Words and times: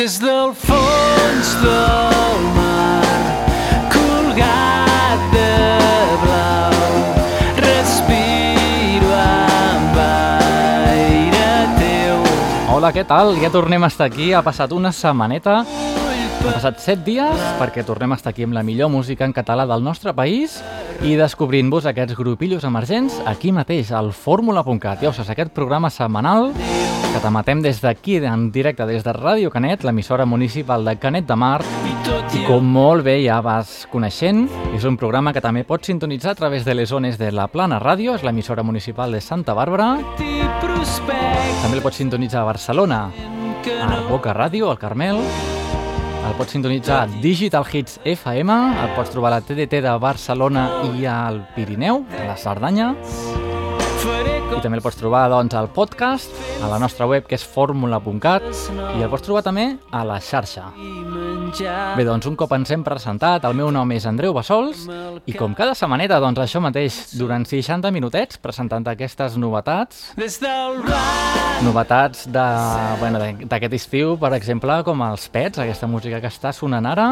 des 0.00 0.14
del 0.16 0.54
fons 0.56 1.48
del 1.60 2.44
mar, 2.54 3.04
colgat 3.92 5.26
de 5.34 5.50
blau, 6.22 6.94
respiro 7.58 9.10
amb 9.20 9.98
aire 10.00 11.52
teu. 11.76 12.24
Hola, 12.72 12.94
què 12.96 13.04
tal? 13.04 13.34
Ja 13.44 13.52
tornem 13.52 13.84
a 13.84 13.92
estar 13.92 14.08
aquí, 14.08 14.32
ha 14.32 14.40
passat 14.46 14.72
una 14.72 14.88
setmaneta, 14.88 15.66
han 16.46 16.54
passat 16.56 16.78
7 16.80 17.02
dies 17.04 17.42
perquè 17.60 17.82
tornem 17.84 18.14
a 18.14 18.16
estar 18.16 18.30
aquí 18.32 18.46
amb 18.46 18.54
la 18.56 18.62
millor 18.64 18.88
música 18.88 19.26
en 19.28 19.34
català 19.36 19.66
del 19.68 19.82
nostre 19.84 20.14
país 20.16 20.56
i 21.04 21.12
descobrint-vos 21.18 21.84
aquests 21.90 22.16
grupillos 22.16 22.64
emergents 22.64 23.18
aquí 23.28 23.52
mateix, 23.52 23.90
al 23.92 24.12
fórmula.cat. 24.16 25.02
Ja 25.02 25.10
ho 25.10 25.12
saps, 25.12 25.30
aquest 25.32 25.52
programa 25.52 25.90
setmanal 25.92 26.50
que 27.10 27.20
t'emetem 27.20 27.60
des 27.64 27.80
d'aquí, 27.82 28.16
en 28.24 28.48
directe, 28.54 28.86
des 28.86 29.04
de 29.04 29.12
Ràdio 29.12 29.50
Canet, 29.50 29.84
l'emissora 29.84 30.24
municipal 30.24 30.84
de 30.86 30.96
Canet 31.02 31.26
de 31.28 31.36
Mar, 31.36 31.60
i 32.32 32.44
com 32.46 32.64
molt 32.64 33.04
bé 33.04 33.18
ja 33.24 33.40
vas 33.44 33.86
coneixent, 33.90 34.46
és 34.76 34.86
un 34.86 34.96
programa 34.96 35.34
que 35.34 35.42
també 35.44 35.64
pots 35.66 35.90
sintonitzar 35.90 36.32
a 36.32 36.38
través 36.38 36.64
de 36.64 36.74
les 36.74 36.88
zones 36.88 37.18
de 37.18 37.32
la 37.34 37.48
Plana 37.50 37.80
Ràdio, 37.82 38.14
és 38.14 38.24
l'emissora 38.24 38.62
municipal 38.62 39.12
de 39.12 39.20
Santa 39.20 39.56
Bàrbara, 39.58 39.96
també 40.16 41.76
el 41.76 41.82
pots 41.82 41.98
sintonitzar 41.98 42.44
a 42.44 42.50
Barcelona, 42.52 43.08
a 43.10 44.04
Boca 44.08 44.32
Ràdio, 44.36 44.70
al 44.70 44.78
Carmel, 44.78 45.24
el 46.26 46.34
pots 46.36 46.52
sintonitzar 46.54 47.02
a 47.02 47.06
Digital 47.22 47.64
Hits 47.72 48.00
FM, 48.04 48.56
el 48.82 48.94
pots 48.96 49.12
trobar 49.12 49.32
a 49.32 49.38
la 49.38 49.44
TDT 49.44 49.80
de 49.84 49.94
Barcelona 50.02 50.66
i 50.94 51.06
al 51.08 51.42
Pirineu, 51.54 52.04
a 52.18 52.26
la 52.28 52.36
Cerdanya, 52.40 52.92
i 54.50 54.60
també 54.60 54.80
el 54.80 54.84
pots 54.84 54.98
trobar 55.00 55.26
doncs, 55.32 55.54
al 55.56 55.70
podcast, 55.72 56.34
a 56.60 56.70
la 56.70 56.80
nostra 56.82 57.08
web 57.10 57.28
que 57.28 57.38
és 57.38 57.46
fórmula.cat 57.46 58.46
i 58.98 59.02
el 59.02 59.10
pots 59.12 59.26
trobar 59.28 59.44
també 59.46 59.70
a 59.90 60.04
la 60.04 60.20
xarxa. 60.20 60.70
Bé, 61.96 62.04
doncs 62.06 62.26
un 62.30 62.36
cop 62.38 62.52
ens 62.54 62.70
hem 62.70 62.82
presentat, 62.86 63.44
el 63.48 63.56
meu 63.58 63.70
nom 63.74 63.90
és 63.92 64.04
Andreu 64.06 64.32
Bassols 64.36 64.84
i 65.26 65.34
com 65.34 65.54
cada 65.58 65.74
setmaneta, 65.74 66.20
doncs 66.22 66.38
això 66.44 66.60
mateix, 66.62 67.00
durant 67.18 67.44
60 67.48 67.90
minutets, 67.94 68.38
presentant 68.38 68.86
aquestes 68.92 69.34
novetats, 69.40 70.12
novetats 71.66 72.28
de, 72.30 72.46
bueno, 73.02 73.18
d'aquest 73.50 73.74
estiu, 73.80 74.14
per 74.20 74.32
exemple, 74.38 74.78
com 74.86 75.02
els 75.08 75.26
Pets, 75.32 75.58
aquesta 75.58 75.90
música 75.90 76.20
que 76.22 76.30
està 76.30 76.54
sonant 76.54 76.86
ara. 76.86 77.10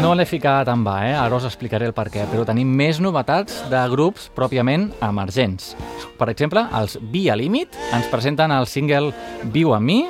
No 0.00 0.12
l'he 0.14 0.26
ficat 0.28 0.68
en 0.70 0.84
va, 0.86 1.00
eh? 1.08 1.14
ara 1.18 1.36
us 1.36 1.46
explicaré 1.48 1.88
el 1.90 1.94
per 1.96 2.06
què, 2.12 2.26
però 2.30 2.44
tenim 2.46 2.68
més 2.76 3.00
novetats 3.02 3.64
de 3.72 3.80
grups 3.90 4.28
pròpiament 4.36 4.90
emergents. 5.02 5.74
Per 6.20 6.28
exemple, 6.30 6.62
els 6.78 6.98
Via 7.10 7.34
Límit 7.34 7.74
ens 7.96 8.06
presenten 8.12 8.52
el 8.54 8.68
single 8.70 9.10
Viu 9.50 9.74
amb 9.74 9.88
mi, 9.90 10.04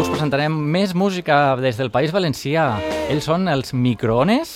us 0.00 0.08
presentarem 0.08 0.54
més 0.72 0.94
música 0.96 1.56
des 1.60 1.76
del 1.76 1.90
País 1.92 2.12
Valencià. 2.14 2.78
Ells 3.12 3.26
són 3.28 3.50
els 3.52 3.74
Microones 3.76 4.52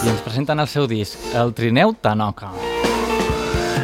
i 0.00 0.08
ens 0.08 0.22
presenten 0.24 0.62
el 0.62 0.68
seu 0.70 0.86
disc, 0.88 1.20
El 1.36 1.52
Trineu 1.52 1.92
Tanoca. 2.00 2.48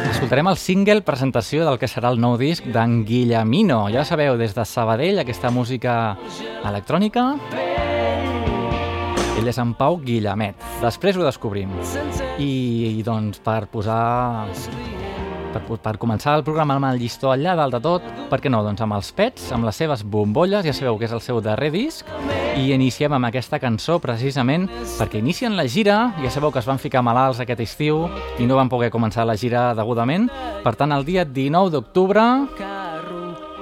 Escoltarem 0.09 0.49
el 0.49 0.57
single 0.57 1.03
presentació 1.05 1.67
del 1.67 1.77
que 1.77 1.89
serà 1.91 2.09
el 2.09 2.17
nou 2.17 2.39
disc 2.41 2.65
d'en 2.73 3.03
Guillemino. 3.05 3.83
Ja 3.93 4.05
sabeu, 4.07 4.33
des 4.39 4.57
de 4.57 4.65
Sabadell, 4.65 5.21
aquesta 5.21 5.53
música 5.53 6.17
electrònica. 6.65 7.27
Ell 9.37 9.53
és 9.53 9.61
en 9.61 9.75
Pau 9.77 10.01
Guillemet. 10.01 10.57
Després 10.81 11.19
ho 11.19 11.27
descobrim. 11.27 11.75
I, 12.41 13.03
doncs, 13.05 13.43
per 13.45 13.67
posar 13.69 14.47
per, 15.65 15.79
per 15.83 15.95
començar 16.01 16.35
el 16.37 16.45
programa 16.47 16.77
amb 16.77 16.89
el 16.91 17.01
llistó 17.01 17.31
allà 17.33 17.55
dalt 17.57 17.77
de 17.77 17.81
tot, 17.83 18.05
per 18.31 18.39
què 18.43 18.51
no? 18.51 18.63
Doncs 18.65 18.83
amb 18.85 18.97
els 18.97 19.11
Pets, 19.15 19.51
amb 19.55 19.67
les 19.67 19.79
seves 19.79 20.03
bombolles, 20.03 20.65
ja 20.65 20.75
sabeu 20.75 20.97
que 20.99 21.07
és 21.07 21.15
el 21.15 21.23
seu 21.23 21.41
darrer 21.41 21.71
disc, 21.73 22.07
i 22.57 22.71
iniciem 22.73 23.13
amb 23.13 23.29
aquesta 23.29 23.59
cançó 23.61 23.99
precisament 24.01 24.67
perquè 24.97 25.21
inicien 25.21 25.57
la 25.57 25.67
gira, 25.69 25.97
ja 26.23 26.31
sabeu 26.33 26.51
que 26.53 26.61
es 26.63 26.69
van 26.69 26.81
ficar 26.81 27.03
malalts 27.05 27.41
aquest 27.43 27.61
estiu 27.65 28.05
i 28.39 28.47
no 28.49 28.57
van 28.57 28.71
poder 28.71 28.89
començar 28.93 29.27
la 29.27 29.37
gira 29.37 29.69
degudament, 29.77 30.29
per 30.63 30.75
tant 30.79 30.95
el 30.95 31.05
dia 31.05 31.25
19 31.25 31.73
d'octubre 31.75 32.25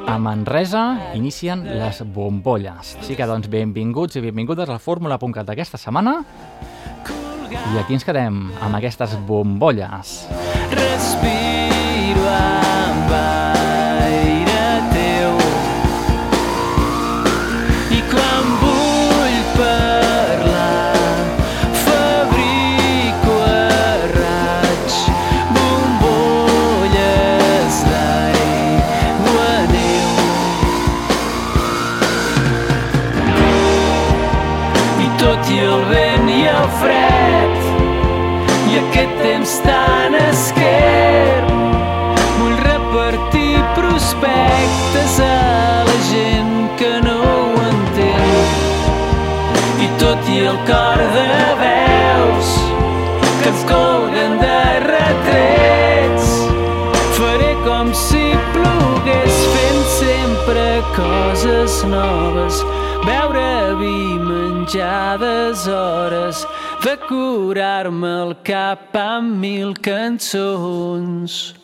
a 0.06 0.18
Manresa 0.22 1.14
inicien 1.18 1.66
les 1.80 2.04
bombolles. 2.14 2.96
Així 3.02 3.18
que 3.18 3.28
doncs 3.28 3.50
benvinguts 3.52 4.20
i 4.20 4.24
benvingudes 4.24 4.70
al 4.70 4.80
Fórmula.cat 4.80 5.50
d'aquesta 5.50 5.82
setmana 5.82 6.20
i 7.56 7.82
aquí 7.82 7.98
ens 7.98 8.06
quedem 8.06 8.48
amb 8.62 8.80
aquestes 8.80 9.18
bombolles. 9.28 10.18
respiro 10.72 11.55
lua. 12.26 12.65
Coses 60.96 61.84
noves 61.84 62.64
beure 63.06 63.76
vi 63.80 64.18
menjar 64.20 65.20
hores 65.68 66.48
de 66.84 66.96
curar-me 67.08 68.14
el 68.24 68.34
cap 68.44 68.96
amb 68.96 69.38
mil 69.44 69.74
cançons. 69.88 71.56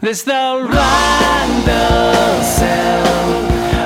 Des 0.00 0.24
del 0.24 0.66
blanc 0.70 1.54
del 1.66 2.36
cel 2.56 3.30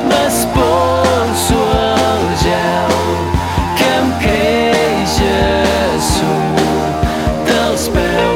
m'espolso 0.09 1.61
el 1.83 2.27
gel 2.45 2.99
que 3.79 3.93
em 4.01 4.11
creix 4.25 5.15
a 5.29 6.01
sota 6.11 7.15
dels 7.47 7.89
peus 7.95 8.30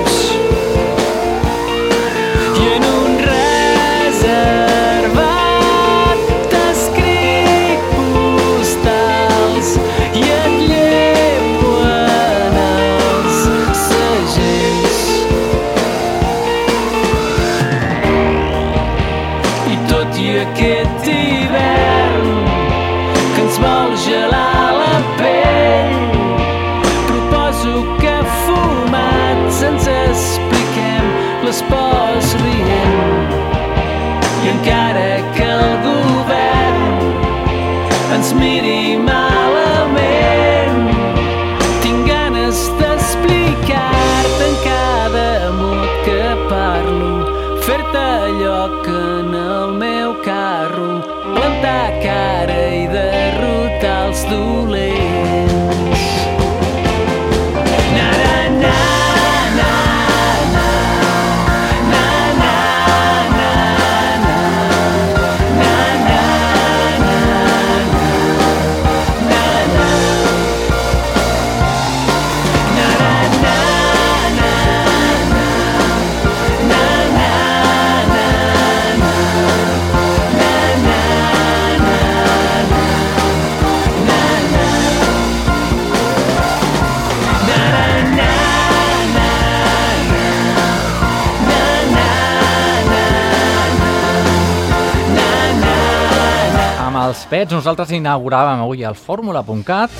pets, 97.30 97.52
nosaltres 97.52 97.92
inauguràvem 97.94 98.62
avui 98.64 98.82
el 98.84 98.96
fórmula.cat 98.98 99.92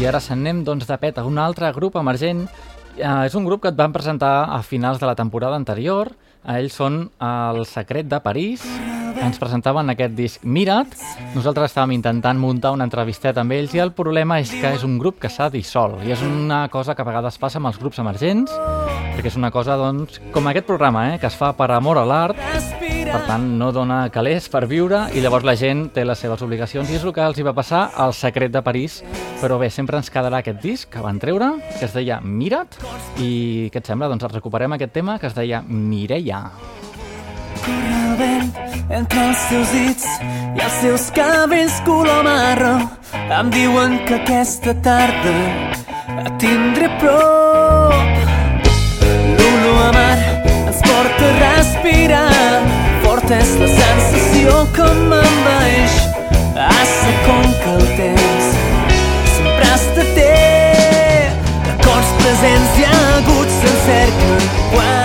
i 0.00 0.06
ara 0.08 0.18
se'n 0.18 0.64
doncs, 0.64 0.88
de 0.88 0.96
pet 0.98 1.18
a 1.20 1.24
un 1.24 1.38
altre 1.38 1.68
grup 1.76 1.94
emergent. 2.00 2.46
Eh, 2.96 3.26
és 3.26 3.34
un 3.38 3.44
grup 3.46 3.62
que 3.62 3.70
et 3.70 3.76
van 3.78 3.92
presentar 3.92 4.48
a 4.50 4.62
finals 4.66 4.98
de 4.98 5.06
la 5.06 5.14
temporada 5.14 5.54
anterior. 5.54 6.10
Ells 6.42 6.74
són 6.74 7.04
el 7.22 7.62
Secret 7.70 8.08
de 8.10 8.18
París. 8.20 8.64
Ens 9.22 9.38
presentaven 9.38 9.92
aquest 9.92 10.16
disc 10.18 10.42
Mira't. 10.42 10.96
Nosaltres 11.36 11.70
estàvem 11.70 11.94
intentant 11.94 12.40
muntar 12.40 12.72
una 12.74 12.88
entrevisteta 12.88 13.44
amb 13.44 13.54
ells 13.54 13.76
i 13.76 13.84
el 13.84 13.94
problema 13.94 14.40
és 14.42 14.50
que 14.50 14.74
és 14.74 14.82
un 14.82 14.98
grup 14.98 15.20
que 15.22 15.30
s'ha 15.30 15.50
dissolt. 15.54 16.02
I 16.02 16.16
és 16.16 16.26
una 16.26 16.64
cosa 16.72 16.96
que 16.96 17.06
a 17.06 17.06
vegades 17.06 17.38
passa 17.38 17.62
amb 17.62 17.70
els 17.70 17.78
grups 17.78 18.02
emergents, 18.02 18.50
perquè 19.14 19.30
és 19.30 19.38
una 19.38 19.52
cosa, 19.54 19.78
doncs, 19.78 20.18
com 20.34 20.50
aquest 20.50 20.66
programa, 20.66 21.12
eh, 21.12 21.20
que 21.22 21.30
es 21.30 21.38
fa 21.38 21.54
per 21.54 21.70
amor 21.70 22.02
a 22.02 22.08
l'art 22.08 22.81
per 23.12 23.20
tant 23.26 23.42
no 23.60 23.68
dona 23.76 24.06
calés 24.12 24.46
per 24.48 24.62
viure 24.70 25.02
i 25.12 25.20
llavors 25.20 25.44
la 25.44 25.52
gent 25.58 25.84
té 25.92 26.04
les 26.08 26.20
seves 26.22 26.40
obligacions 26.44 26.88
i 26.88 26.96
és 26.96 27.02
el 27.04 27.12
que 27.12 27.20
els 27.20 27.36
hi 27.36 27.44
va 27.44 27.52
passar 27.52 27.82
al 28.00 28.14
Secret 28.16 28.52
de 28.54 28.62
París. 28.64 29.02
Però 29.42 29.58
bé, 29.60 29.68
sempre 29.74 29.98
ens 30.00 30.08
quedarà 30.10 30.40
aquest 30.40 30.62
disc 30.62 30.88
que 30.88 31.02
van 31.04 31.18
treure, 31.20 31.50
que 31.78 31.84
es 31.84 31.92
deia 31.92 32.20
Mira't 32.24 32.78
i 33.20 33.68
què 33.72 33.82
et 33.82 33.90
sembla? 33.90 34.08
Doncs 34.08 34.32
recuperem 34.32 34.78
aquest 34.78 34.94
tema 34.96 35.18
que 35.20 35.28
es 35.28 35.36
deia 35.36 35.60
Mireia. 35.68 36.40
Corre 37.62 37.98
el 37.98 38.16
vent 38.18 38.48
entre 38.96 39.26
els 39.28 39.44
seus 39.50 39.74
dits 39.76 40.06
i 40.56 40.64
els 40.64 40.78
seus 40.80 41.08
cabells 41.16 41.82
color 41.84 42.24
marró 42.24 42.74
em 43.12 43.50
diuen 43.52 43.98
que 44.08 44.16
aquesta 44.22 44.72
tarda 44.84 45.34
et 46.22 46.32
tindré 46.40 46.88
prop. 47.02 48.24
L'olor 49.36 49.82
a 49.88 49.92
mar 49.98 50.16
ens 50.62 50.80
porta 50.86 51.28
a 51.28 51.36
respirar 51.42 52.81
És 53.30 53.52
la 53.56 53.66
sensació 53.70 54.54
que 54.74 54.86
m'envaeix 55.10 55.94
Assa 56.64 57.12
com 57.26 57.46
que 57.62 57.70
el 57.76 57.84
temps 58.00 58.48
sempre 59.36 59.68
està 59.76 60.06
té 60.18 60.26
Records 61.68 62.10
presents 62.18 62.82
i 62.82 62.88
aguts 62.90 63.62
s'encerquen 63.62 64.50
quan 64.74 65.01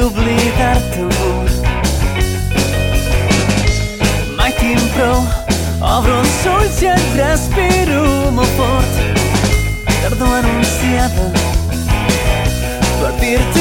aconseguir 0.00 0.04
oblidar-te 0.04 1.00
amor. 1.00 1.48
Mai 4.36 4.52
tinc 4.52 4.80
prou 4.94 5.24
obro 5.80 6.18
els 6.20 6.46
ulls 6.46 6.82
i 6.82 6.86
et 6.92 7.16
respiro 7.16 8.04
molt 8.32 8.52
fort 8.56 8.94
tardor 10.02 10.38
anunciada 10.40 11.30
per 13.00 13.12
dir-te 13.20 13.59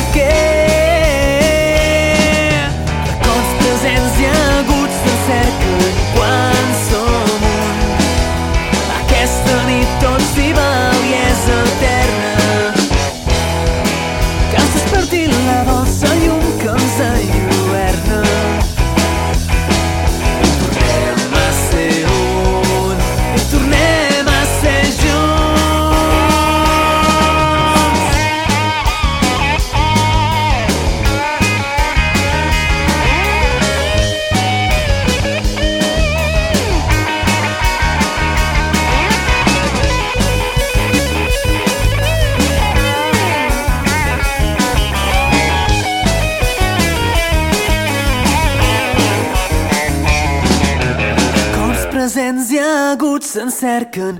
aguts 53.59 54.19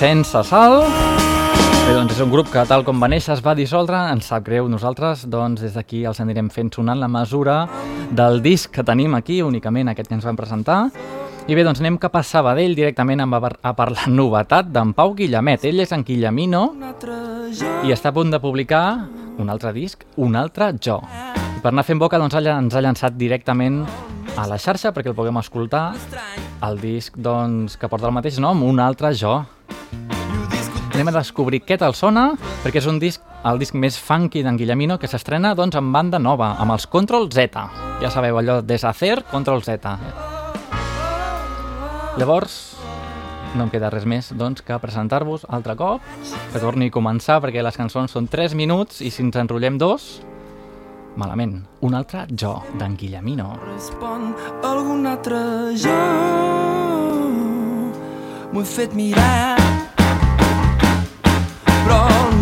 Sense 0.00 0.40
Sal. 0.48 0.78
Bé, 1.84 1.92
doncs 1.92 2.14
és 2.14 2.20
un 2.24 2.30
grup 2.32 2.48
que, 2.48 2.62
tal 2.64 2.86
com 2.86 3.02
va 3.02 3.08
néixer, 3.12 3.34
es 3.34 3.42
va 3.44 3.52
dissoldre. 3.52 3.98
Ens 4.14 4.30
sap 4.30 4.46
greu. 4.46 4.64
Nosaltres, 4.72 5.26
doncs, 5.28 5.60
des 5.60 5.74
d'aquí 5.76 6.06
els 6.08 6.22
anirem 6.24 6.48
fent 6.48 6.70
sonar 6.72 6.94
la 6.96 7.08
mesura 7.12 7.66
del 8.08 8.40
disc 8.40 8.72
que 8.72 8.84
tenim 8.86 9.12
aquí, 9.18 9.42
únicament 9.44 9.92
aquest 9.92 10.08
que 10.08 10.16
ens 10.16 10.24
van 10.24 10.38
presentar. 10.40 10.78
I 11.50 11.56
bé, 11.56 11.66
doncs 11.66 11.82
anem 11.84 11.98
cap 12.00 12.16
a 12.16 12.22
Sabadell 12.24 12.72
directament 12.78 13.20
amb 13.26 13.36
a, 13.36 13.42
par- 13.44 13.58
a 13.60 13.74
per 13.76 13.90
la 13.92 14.08
novetat 14.22 14.72
d'en 14.72 14.94
Pau 14.96 15.12
Guillemet. 15.18 15.68
Ell 15.68 15.84
és 15.84 15.92
en 15.92 16.06
Guillemino 16.08 16.62
i 17.84 17.92
està 17.92 18.08
a 18.08 18.16
punt 18.16 18.32
de 18.32 18.40
publicar 18.40 18.84
un 19.36 19.52
altre 19.52 19.74
disc, 19.76 20.08
un 20.16 20.32
altre 20.36 20.72
jo. 20.80 20.96
I 21.58 21.60
per 21.60 21.74
anar 21.74 21.84
fent 21.84 22.00
boca 22.00 22.16
doncs, 22.16 22.40
ens 22.40 22.74
ha 22.74 22.80
llançat 22.88 23.20
directament 23.20 23.82
a 24.38 24.48
la 24.48 24.56
xarxa 24.56 24.94
perquè 24.96 25.12
el 25.12 25.18
puguem 25.18 25.36
escoltar 25.42 25.90
el 26.64 26.80
disc 26.80 27.16
doncs, 27.20 27.76
que 27.76 27.88
porta 27.88 28.08
el 28.08 28.16
mateix 28.16 28.40
nom, 28.40 28.62
un 28.64 28.80
altre 28.80 29.12
jo. 29.12 29.42
Anem 31.00 31.14
a 31.14 31.20
descobrir 31.22 31.62
què 31.64 31.78
tal 31.80 31.94
sona, 31.96 32.34
perquè 32.60 32.76
és 32.76 32.86
un 32.90 32.98
disc, 33.00 33.22
el 33.48 33.56
disc 33.56 33.72
més 33.72 33.96
funky 33.96 34.42
d'en 34.44 34.58
Guillemino, 34.60 34.98
que 35.00 35.08
s'estrena 35.08 35.54
doncs, 35.56 35.78
en 35.80 35.86
banda 35.94 36.18
nova, 36.20 36.50
amb 36.60 36.74
els 36.74 36.84
Control 36.92 37.24
Z. 37.32 37.56
Ja 38.02 38.10
sabeu, 38.12 38.36
allò, 38.36 38.58
deshacer, 38.60 39.22
Control 39.30 39.64
Z. 39.64 39.94
Llavors, 42.20 42.58
no 43.54 43.64
em 43.64 43.72
queda 43.72 43.88
res 43.88 44.04
més 44.04 44.28
doncs, 44.36 44.60
que 44.60 44.76
presentar-vos 44.82 45.46
altre 45.48 45.72
cop, 45.80 46.04
que 46.52 46.60
torni 46.60 46.90
a 46.92 46.94
començar, 46.98 47.38
perquè 47.40 47.64
les 47.64 47.80
cançons 47.80 48.12
són 48.12 48.28
3 48.28 48.52
minuts 48.60 49.00
i 49.00 49.08
si 49.08 49.24
ens 49.24 49.40
enrotllem 49.40 49.80
dos, 49.80 50.10
malament. 51.16 51.62
Un 51.80 51.96
altre 51.96 52.26
jo, 52.28 52.58
d'en 52.76 53.00
Guillemino. 53.00 53.54
respon 53.64 54.34
algun 54.60 55.08
altre 55.08 55.40
jo. 55.80 55.96
M'ho 58.52 58.60
he 58.60 58.68
fet 58.68 58.92
mirar, 58.92 59.59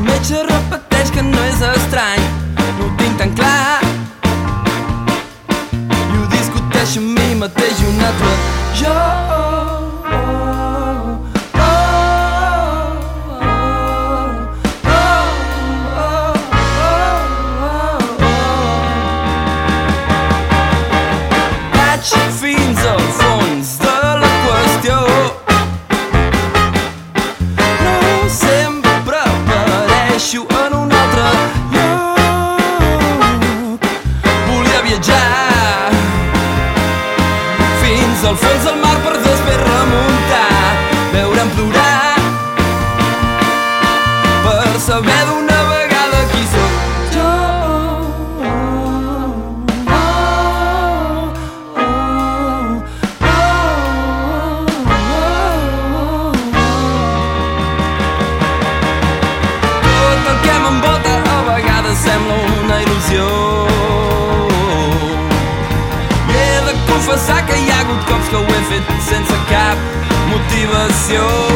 metge 0.08 0.42
repeteix 0.50 1.10
que 1.14 1.22
no 1.22 1.42
és 1.46 1.62
estrany, 1.70 2.28
no 2.58 2.86
ho 2.86 2.90
tinc 3.00 3.18
tan 3.22 3.34
clar. 3.38 3.80
I 5.80 6.20
ho 6.20 6.28
discuteixo 6.36 7.02
amb 7.04 7.18
mi 7.18 7.34
mateix 7.42 7.84
un 7.92 8.06
altre 8.12 8.32
jo. 8.82 9.77
canción. 71.08 71.47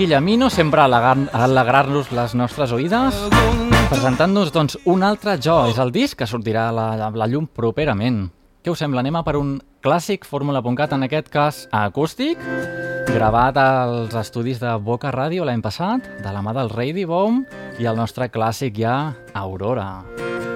Guillemino, 0.00 0.48
sempre 0.48 0.80
alegrar-nos 0.80 2.06
les 2.16 2.32
nostres 2.32 2.70
oïdes, 2.72 3.18
presentant-nos 3.90 4.48
doncs, 4.48 4.78
un 4.88 5.04
altre 5.04 5.34
jo. 5.36 5.58
És 5.68 5.76
el 5.76 5.92
disc 5.92 6.16
que 6.16 6.24
sortirà 6.24 6.70
a 6.70 6.72
la, 6.72 6.86
a 7.04 7.10
la 7.12 7.26
llum 7.28 7.44
properament. 7.44 8.22
Què 8.64 8.72
us 8.72 8.80
sembla? 8.80 9.04
Anem 9.04 9.18
a 9.20 9.22
per 9.26 9.36
un 9.36 9.58
clàssic 9.84 10.24
Fórmula.cat, 10.24 10.94
en 10.96 11.04
aquest 11.04 11.28
cas 11.28 11.58
acústic, 11.68 12.40
gravat 13.12 13.60
als 13.60 14.16
estudis 14.16 14.62
de 14.64 14.72
Boca 14.80 15.12
Ràdio 15.12 15.44
l'any 15.44 15.60
passat, 15.60 16.08
de 16.24 16.32
la 16.32 16.40
mà 16.40 16.56
del 16.56 16.72
Rei 16.72 16.96
Dibom 16.96 17.44
i 17.76 17.84
el 17.84 18.00
nostre 18.00 18.32
clàssic 18.32 18.80
ja, 18.80 18.96
Aurora. 19.36 19.90
Aurora. 20.00 20.49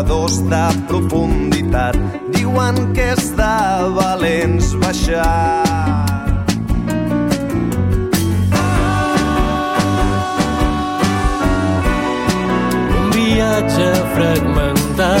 Indicadors 0.00 0.40
de 0.48 0.66
profunditat 0.88 1.96
diuen 2.32 2.74
que 2.94 3.12
és 3.12 3.30
de 3.36 3.56
valents 3.96 4.72
baixar. 4.80 5.64
Un 12.96 13.10
viatge 13.12 13.90
fragmentat 14.14 15.20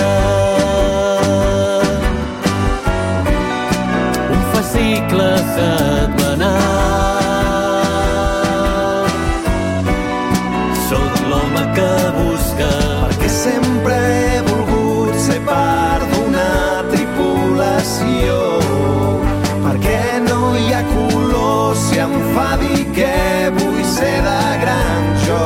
Un 4.32 4.42
fascicle 4.54 5.30
setmanal 5.54 5.89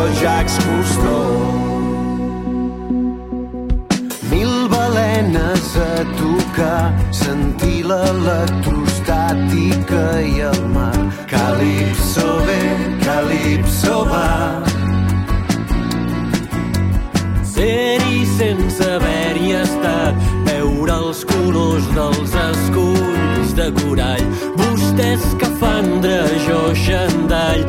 jo, 0.04 0.12
Jacques 0.20 0.58
Cousteau. 0.64 1.32
Mil 4.30 4.68
balenes 4.68 5.76
a 5.76 6.04
tocar, 6.18 6.92
sentir 7.10 7.84
l'electrostàtica 7.84 10.20
i 10.20 10.40
el 10.40 10.68
mar. 10.74 11.12
Calipso 11.28 12.38
ve, 12.46 12.62
calipso 13.04 14.04
va. 14.10 14.62
Ser-hi 17.54 18.26
sense 18.36 18.82
haver-hi 18.82 19.52
estat, 19.62 20.14
veure 20.48 20.92
els 20.92 21.24
colors 21.24 21.86
dels 21.94 22.32
esculls 22.50 23.54
de 23.54 23.72
corall. 23.80 24.26
Vostè 24.58 25.08
escafandre, 25.14 26.18
jo 26.48 26.60
xandall, 26.74 27.62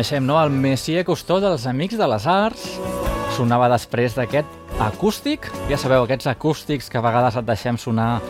coneixem, 0.00 0.24
no? 0.24 0.38
El 0.40 0.48
Messier 0.48 1.02
Costó 1.04 1.36
dels 1.44 1.66
Amics 1.68 1.98
de 2.00 2.06
les 2.08 2.24
Arts. 2.24 2.62
Sonava 3.36 3.66
després 3.68 4.14
d'aquest 4.16 4.48
acústic. 4.80 5.44
Ja 5.68 5.76
sabeu, 5.76 6.06
aquests 6.06 6.30
acústics 6.30 6.88
que 6.88 6.96
a 6.96 7.02
vegades 7.04 7.36
et 7.36 7.44
deixem 7.44 7.76
sonar 7.76 8.22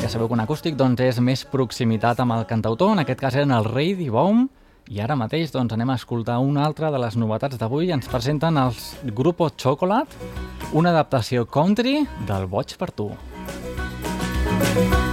ja 0.00 0.08
sabeu 0.08 0.30
que 0.30 0.32
un 0.38 0.40
acústic 0.40 0.78
doncs, 0.80 1.04
és 1.04 1.20
més 1.20 1.44
proximitat 1.44 2.24
amb 2.24 2.38
el 2.38 2.46
cantautor, 2.48 2.94
en 2.94 3.04
aquest 3.04 3.20
cas 3.20 3.36
eren 3.36 3.52
el 3.52 3.68
Rei 3.68 3.92
Dibaum, 4.00 4.48
i 4.88 5.04
ara 5.04 5.12
mateix 5.12 5.52
doncs, 5.52 5.76
anem 5.76 5.92
a 5.92 6.00
escoltar 6.00 6.40
una 6.40 6.64
altra 6.64 6.88
de 6.90 7.04
les 7.04 7.20
novetats 7.20 7.60
d'avui. 7.60 7.92
Ens 7.92 8.08
presenten 8.08 8.56
els 8.56 8.94
Grupo 9.12 9.52
Chocolate, 9.52 10.32
una 10.72 10.96
adaptació 10.96 11.44
country 11.44 12.06
del 12.24 12.48
Boig 12.48 12.78
per 12.80 12.94
tu. 12.96 13.12
A 14.72 15.11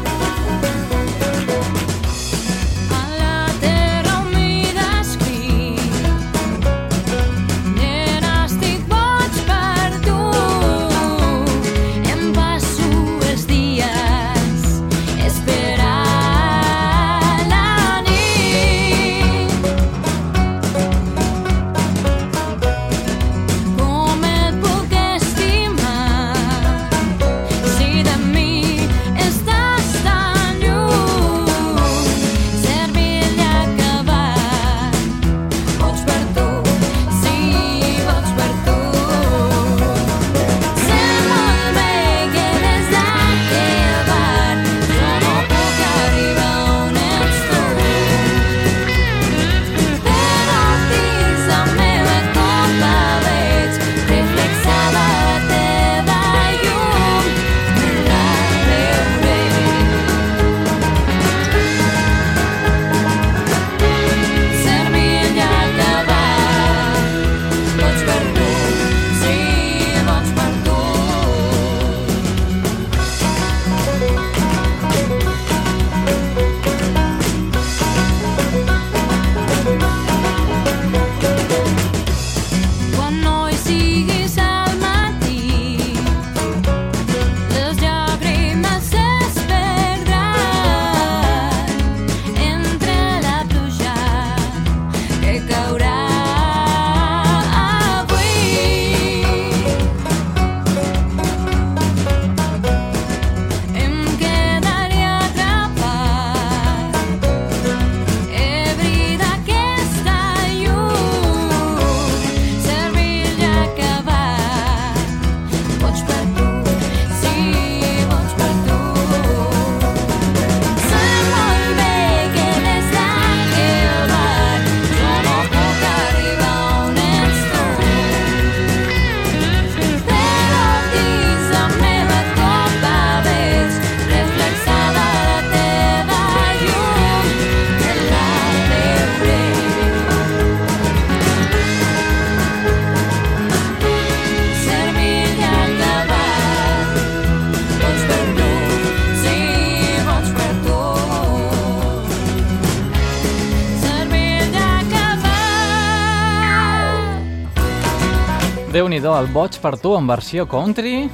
nhi 158.89 158.97
el 159.05 159.27
Boig 159.29 159.53
per 159.61 159.77
tu 159.77 159.91
en 159.93 160.07
versió 160.09 160.47
country. 160.49 161.09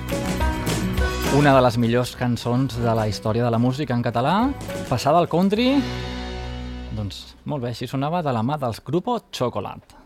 Una 1.35 1.51
de 1.51 1.61
les 1.65 1.75
millors 1.77 2.13
cançons 2.15 2.77
de 2.79 2.93
la 2.95 3.07
història 3.09 3.43
de 3.43 3.51
la 3.51 3.59
música 3.59 3.93
en 3.93 4.01
català. 4.01 4.53
Passada 4.87 5.19
al 5.19 5.27
country... 5.27 5.81
Doncs 6.95 7.35
molt 7.43 7.65
bé, 7.65 7.73
així 7.73 7.89
sonava 7.91 8.21
de 8.23 8.31
la 8.31 8.45
mà 8.47 8.55
dels 8.61 8.79
Grupo 8.79 9.17
Chocolate. 9.29 9.97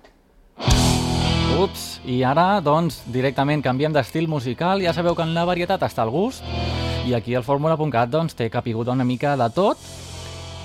Ups, 1.62 2.00
i 2.10 2.24
ara, 2.26 2.58
doncs, 2.66 3.04
directament 3.14 3.62
canviem 3.62 3.94
d'estil 3.94 4.26
musical. 4.28 4.82
Ja 4.82 4.96
sabeu 4.96 5.14
que 5.14 5.28
en 5.28 5.36
la 5.38 5.46
varietat 5.46 5.86
està 5.86 6.08
el 6.08 6.14
gust. 6.16 6.42
I 7.06 7.14
aquí 7.14 7.38
al 7.38 7.46
fórmula.cat 7.46 8.10
doncs, 8.10 8.34
té 8.34 8.50
capigut 8.50 8.90
una 8.90 9.06
mica 9.06 9.38
de 9.38 9.52
tot. 9.54 9.78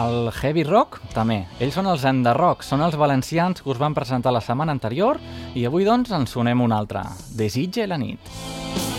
El 0.02 0.32
heavy 0.34 0.64
rock, 0.66 0.96
també. 1.14 1.44
Ells 1.62 1.76
són 1.78 1.86
els 1.86 2.02
Enderrock, 2.08 2.64
són 2.66 2.82
els 2.82 2.96
valencians 2.98 3.62
que 3.62 3.70
us 3.70 3.78
van 3.78 3.94
presentar 3.94 4.32
la 4.34 4.42
setmana 4.42 4.74
anterior 4.74 5.20
i 5.54 5.62
avui, 5.68 5.86
doncs, 5.86 6.10
en 6.10 6.26
sonem 6.26 6.64
un 6.66 6.74
altre. 6.74 7.04
Desitge 7.38 7.86
la 7.86 8.00
nit. 8.02 8.18
El 8.74 8.93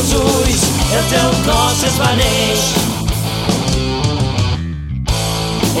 els 0.00 0.12
ulls 0.16 0.62
el 0.96 1.02
teu 1.10 1.32
cos 1.44 1.80
es 1.88 1.96
vaneix 2.00 2.62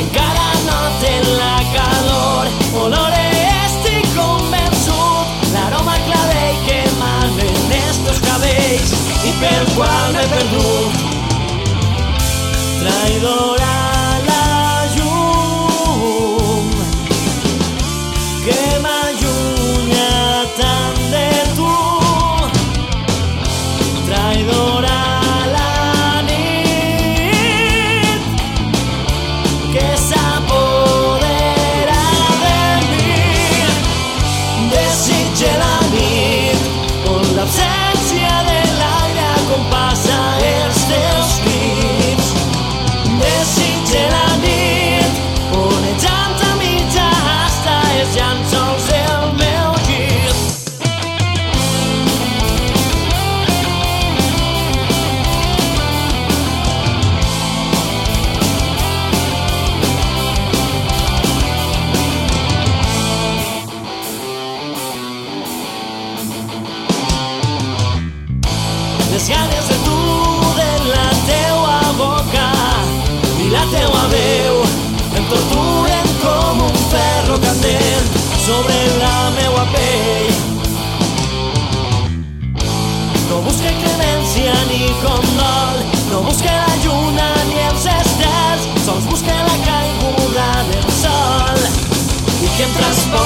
encara 0.02 0.48
no 0.66 0.80
té 1.00 1.12
la 1.28 1.54
calor 1.76 2.50
olor 2.82 3.16
estic 3.22 4.10
convençut 4.18 5.46
l'aroma 5.54 5.96
clavell 6.08 6.62
que 6.66 6.78
emanen 6.90 7.76
estos 7.80 8.20
cabells 8.26 8.96
i 9.30 9.36
pel 9.40 9.70
qual 9.78 10.18
m'he 10.18 10.26
perdut 10.34 11.06
traïdora 12.82 13.89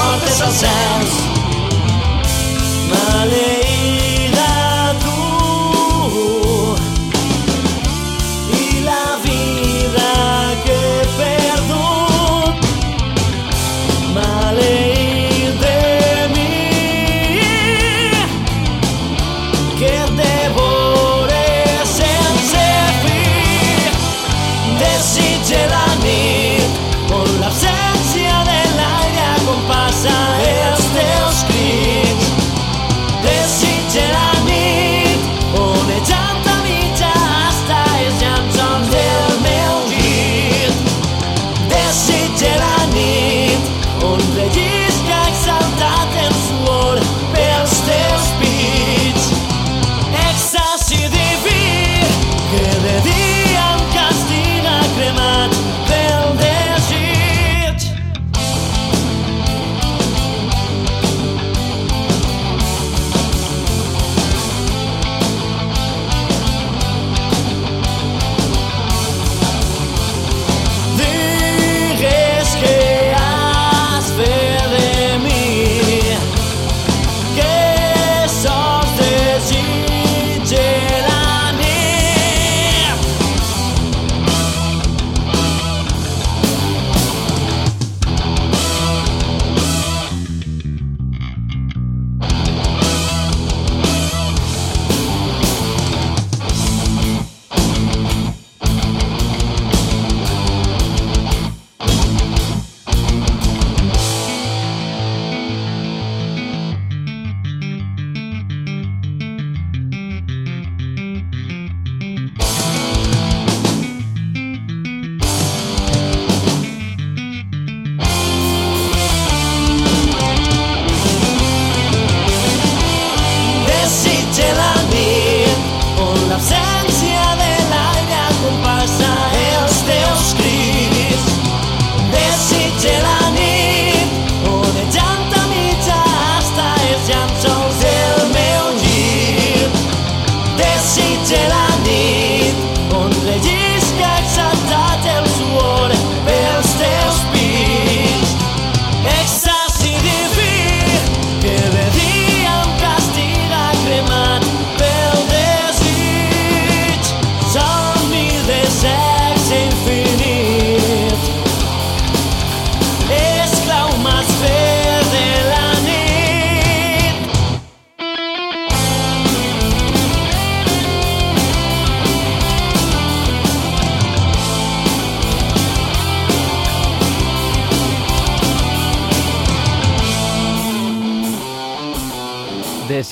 Montes 0.05 0.41
aos 0.41 0.53
céus. 0.53 1.13
Malei 2.89 3.64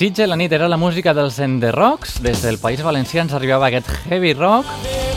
Desitge 0.04 0.26
la 0.28 0.36
nit 0.36 0.52
era 0.52 0.66
la 0.68 0.76
música 0.76 1.14
dels 1.16 1.38
Ende 1.40 1.70
Rocks. 1.72 2.18
Des 2.20 2.42
del 2.44 2.58
País 2.60 2.82
Valencià 2.84 3.22
ens 3.22 3.32
arribava 3.32 3.70
aquest 3.70 3.86
heavy 4.04 4.34
rock. 4.36 4.68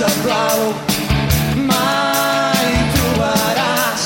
blau. 0.00 0.60
Mai 1.68 2.68
trobaràs 2.94 4.04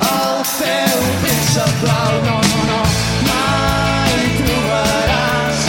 el 0.00 0.38
teu 0.56 1.02
príncep 1.20 1.72
blau. 1.82 2.12
No, 2.24 2.36
no, 2.40 2.62
no. 2.70 2.78
Mai 3.28 4.22
trobaràs 4.38 5.66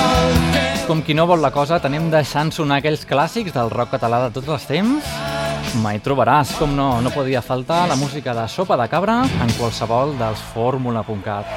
el 0.00 0.38
teu... 0.54 0.86
Com 0.88 1.02
qui 1.04 1.16
no 1.18 1.26
vol 1.28 1.44
la 1.44 1.52
cosa, 1.52 1.80
tenim 1.84 2.08
deixant 2.14 2.52
sonar 2.54 2.80
aquells 2.80 3.04
clàssics 3.04 3.52
del 3.52 3.68
rock 3.74 3.92
català 3.98 4.22
de 4.24 4.32
tots 4.38 4.48
els 4.48 4.64
temps. 4.70 5.12
Mai 5.84 6.00
trobaràs, 6.00 6.54
com 6.56 6.72
no, 6.72 7.02
no 7.04 7.12
podia 7.12 7.44
faltar 7.44 7.84
la 7.90 7.98
música 8.00 8.32
de 8.32 8.46
Sopa 8.48 8.80
de 8.80 8.88
Cabra 8.88 9.20
en 9.28 9.52
qualsevol 9.58 10.16
dels 10.16 10.40
fórmula.cat. 10.54 11.52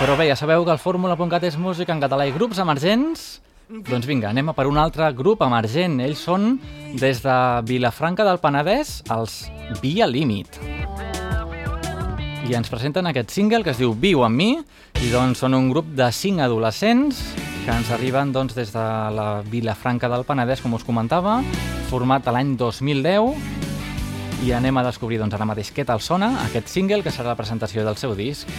Però 0.00 0.16
bé, 0.16 0.30
ja 0.32 0.40
sabeu 0.40 0.64
que 0.64 0.72
el 0.72 0.80
fórmula.cat 0.80 1.44
és 1.44 1.60
música 1.60 1.92
en 1.92 2.00
català 2.00 2.24
i 2.24 2.32
grups 2.32 2.64
emergents. 2.64 3.28
Doncs 3.70 4.06
vinga, 4.08 4.32
anem 4.32 4.48
a 4.50 4.52
per 4.56 4.64
un 4.66 4.80
altre 4.82 5.06
grup 5.14 5.44
emergent. 5.46 6.00
Ells 6.02 6.24
són 6.26 6.56
des 6.98 7.20
de 7.22 7.34
Vilafranca 7.68 8.24
del 8.26 8.40
Penedès, 8.42 8.96
els 9.14 9.44
Via 9.78 10.08
Límit. 10.10 10.58
I 12.50 12.56
ens 12.58 12.72
presenten 12.72 13.06
aquest 13.06 13.30
single 13.30 13.62
que 13.62 13.70
es 13.70 13.78
diu 13.78 13.94
Viu 13.94 14.24
amb 14.26 14.34
mi, 14.34 14.48
i 14.98 15.12
doncs 15.12 15.44
són 15.44 15.54
un 15.54 15.70
grup 15.70 15.92
de 15.94 16.10
cinc 16.10 16.42
adolescents 16.42 17.22
que 17.62 17.70
ens 17.70 17.92
arriben 17.94 18.32
doncs, 18.34 18.56
des 18.58 18.74
de 18.74 18.86
la 19.14 19.28
Vilafranca 19.46 20.10
del 20.10 20.26
Penedès, 20.26 20.64
com 20.64 20.74
us 20.74 20.82
comentava, 20.82 21.38
format 21.92 22.26
a 22.26 22.34
l'any 22.34 22.56
2010, 22.58 23.38
i 24.48 24.50
anem 24.56 24.82
a 24.82 24.88
descobrir 24.88 25.22
doncs, 25.22 25.38
ara 25.38 25.46
mateix 25.46 25.70
què 25.70 25.86
tal 25.86 26.02
sona 26.02 26.32
aquest 26.48 26.72
single 26.74 27.04
que 27.06 27.14
serà 27.14 27.30
la 27.30 27.38
presentació 27.38 27.86
del 27.86 28.02
seu 28.02 28.18
disc. 28.18 28.50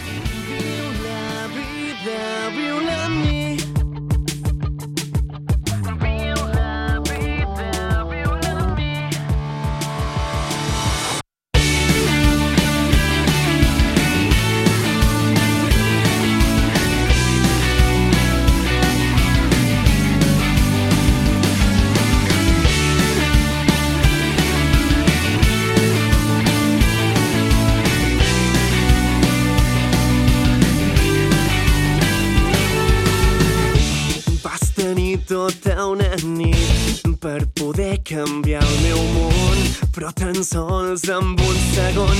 canviar 38.04 38.62
el 38.62 38.78
meu 38.82 39.00
món, 39.14 39.58
però 39.94 40.10
tan 40.16 40.38
sols 40.44 41.04
amb 41.12 41.40
un 41.40 41.58
segon 41.72 42.18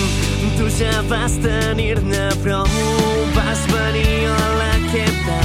tu 0.58 0.68
ja 0.78 1.02
vas 1.10 1.34
tenir-ne 1.42 2.28
prou. 2.42 2.68
Vas 3.36 3.62
venir 3.72 4.28
a 4.30 4.48
la 4.60 4.72
queda 4.92 5.40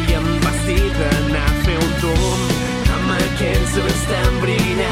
i 0.00 0.04
em 0.18 0.28
vas 0.44 0.60
dir 0.66 0.86
d'anar 0.98 1.46
a 1.46 1.58
fer 1.64 1.78
un 1.78 1.92
tomb 2.02 2.92
amb 2.96 3.14
aquests 3.18 3.78
ulls 3.82 4.04
tan 4.10 4.40
brillants 4.42 4.87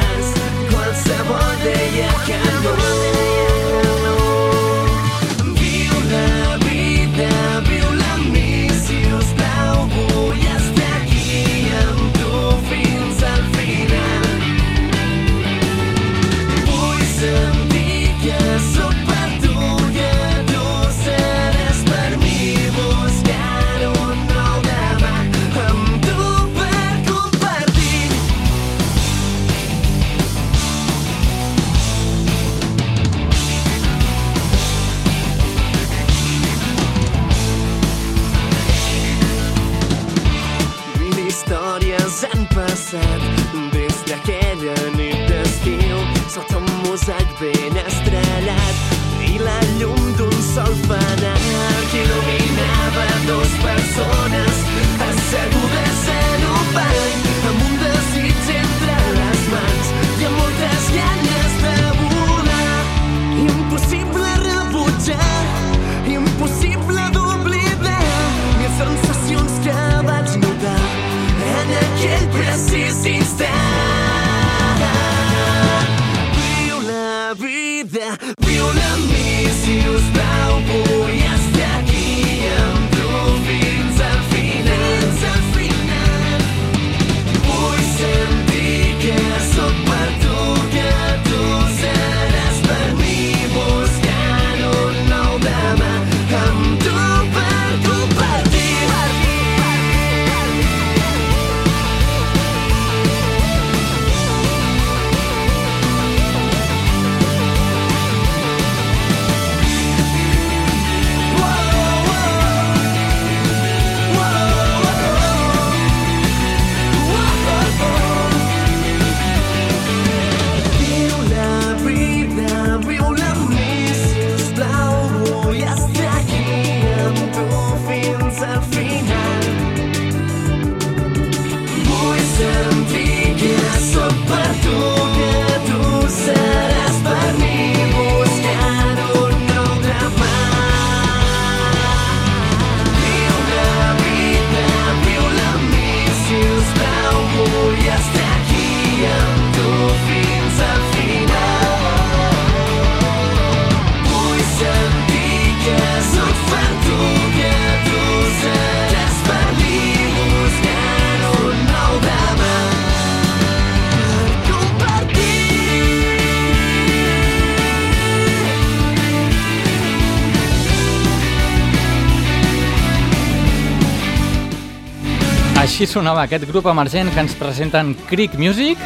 Així 175.77 175.91
sonava 175.93 176.23
aquest 176.25 176.47
grup 176.49 176.65
emergent 176.71 177.11
que 177.13 177.21
ens 177.21 177.35
presenten 177.37 177.91
Creek 178.09 178.33
Music. 178.41 178.81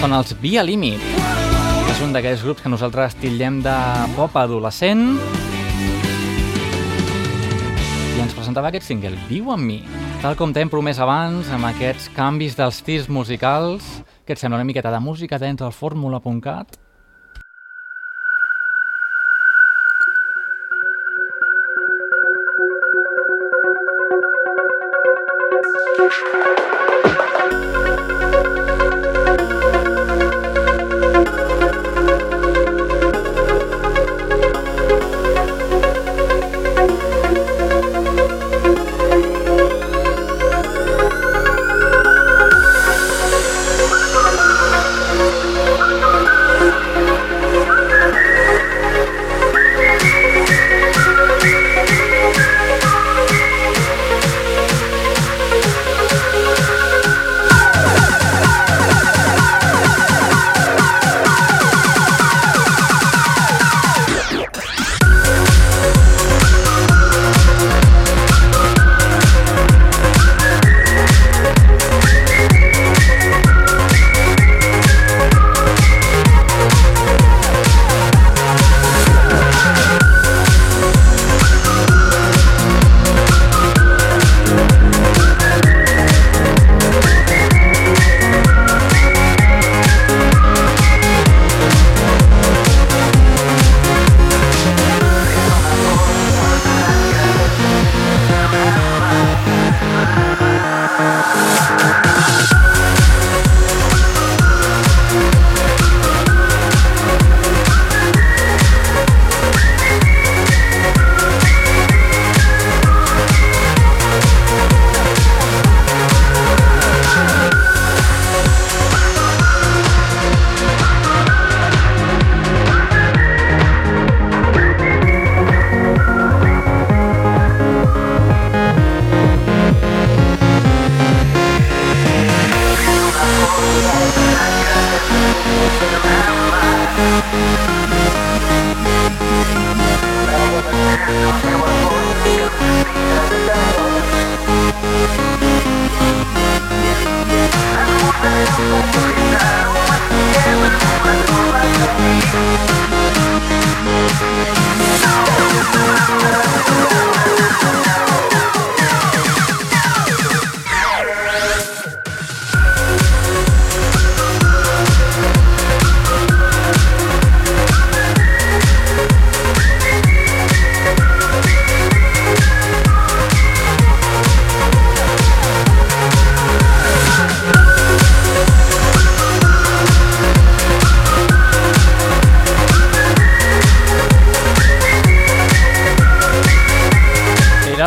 Són 0.00 0.10
els 0.16 0.32
Via 0.40 0.64
Límit. 0.66 0.98
És 1.92 2.00
un 2.02 2.10
d'aquells 2.10 2.42
grups 2.42 2.64
que 2.64 2.72
nosaltres 2.72 3.12
estillem 3.14 3.60
de 3.62 3.74
pop 4.16 4.34
adolescent. 4.42 5.04
I 8.16 8.24
ens 8.24 8.34
presentava 8.34 8.72
aquest 8.72 8.90
single, 8.90 9.14
Viu 9.30 9.54
amb 9.54 9.62
mi. 9.62 9.78
Tal 10.18 10.34
com 10.34 10.50
t'hem 10.50 10.66
promès 10.74 10.98
abans, 10.98 11.54
amb 11.54 11.70
aquests 11.70 12.10
canvis 12.18 12.58
dels 12.58 12.82
tirs 12.82 13.06
musicals, 13.06 13.86
que 14.26 14.34
et 14.34 14.42
sembla 14.42 14.58
una 14.58 14.66
miqueta 14.66 14.90
de 14.90 14.98
música 14.98 15.38
dins 15.38 15.62
del 15.62 15.70
fórmula.cat, 15.70 16.80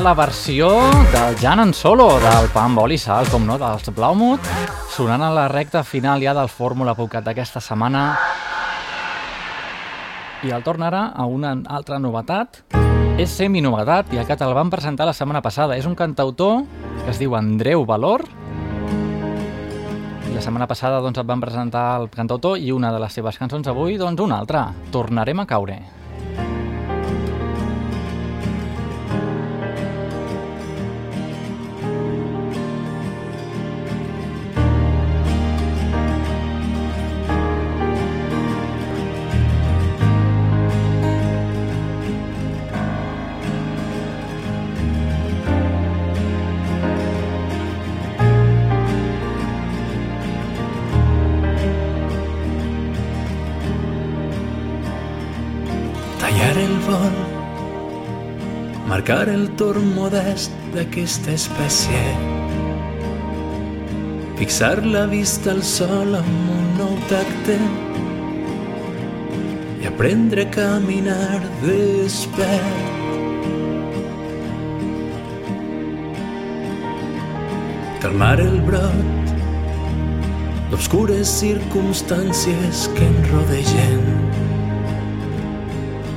versió 0.10 0.68
del 1.14 1.36
Jan 1.38 1.60
en 1.60 1.74
solo, 1.74 2.08
del 2.20 2.48
Pan 2.50 2.74
Bol 2.74 2.92
i 2.92 2.98
Sal, 2.98 3.28
com 3.30 3.46
no, 3.46 3.60
dels 3.62 3.86
Blaumut, 3.94 4.42
sonant 4.90 5.22
a 5.22 5.30
la 5.30 5.44
recta 5.48 5.84
final 5.86 6.24
ja 6.26 6.34
del 6.34 6.50
Fórmula 6.50 6.96
Pucat 6.98 7.22
d'aquesta 7.28 7.62
setmana. 7.62 8.02
I 10.42 10.50
el 10.58 10.66
tornarà 10.66 11.12
a 11.14 11.28
una 11.30 11.54
altra 11.70 12.02
novetat. 12.02 12.64
És 13.22 13.38
semi-novetat, 13.38 14.10
ja 14.18 14.26
que 14.26 14.40
te'l 14.40 14.58
van 14.58 14.74
presentar 14.74 15.06
la 15.06 15.14
setmana 15.14 15.44
passada. 15.46 15.78
És 15.78 15.86
un 15.86 15.94
cantautor 15.96 16.66
que 17.06 17.14
es 17.14 17.22
diu 17.22 17.38
Andreu 17.38 17.86
Valor, 17.86 18.26
i 20.26 20.34
la 20.34 20.42
setmana 20.42 20.66
passada 20.66 21.00
doncs, 21.06 21.22
et 21.22 21.30
van 21.30 21.46
presentar 21.46 21.88
el 22.02 22.10
cantautor 22.10 22.58
i 22.58 22.74
una 22.74 22.90
de 22.92 23.06
les 23.06 23.14
seves 23.14 23.38
cançons 23.38 23.70
avui, 23.70 24.02
doncs 24.02 24.26
una 24.26 24.42
altra, 24.42 24.72
Tornarem 24.90 25.46
a 25.46 25.46
caure. 25.46 26.01
Marcar 59.02 59.30
el 59.34 59.48
torn 59.58 59.96
modest 59.96 60.52
d'aquesta 60.76 61.32
espècie, 61.34 62.02
fixar 64.38 64.84
la 64.86 65.08
vista 65.10 65.50
al 65.56 65.64
sol 65.66 66.14
amb 66.20 66.52
un 66.54 66.68
nou 66.78 66.92
tacte 67.10 67.56
i 69.82 69.90
aprendre 69.90 70.46
a 70.46 70.52
caminar 70.54 71.42
despert. 71.64 72.78
Calmar 78.06 78.38
el 78.46 78.62
brot 78.70 79.36
d'obscures 80.70 81.36
circumstàncies 81.42 82.86
que 82.94 83.10
en 83.10 83.22
rodegen 83.34 84.10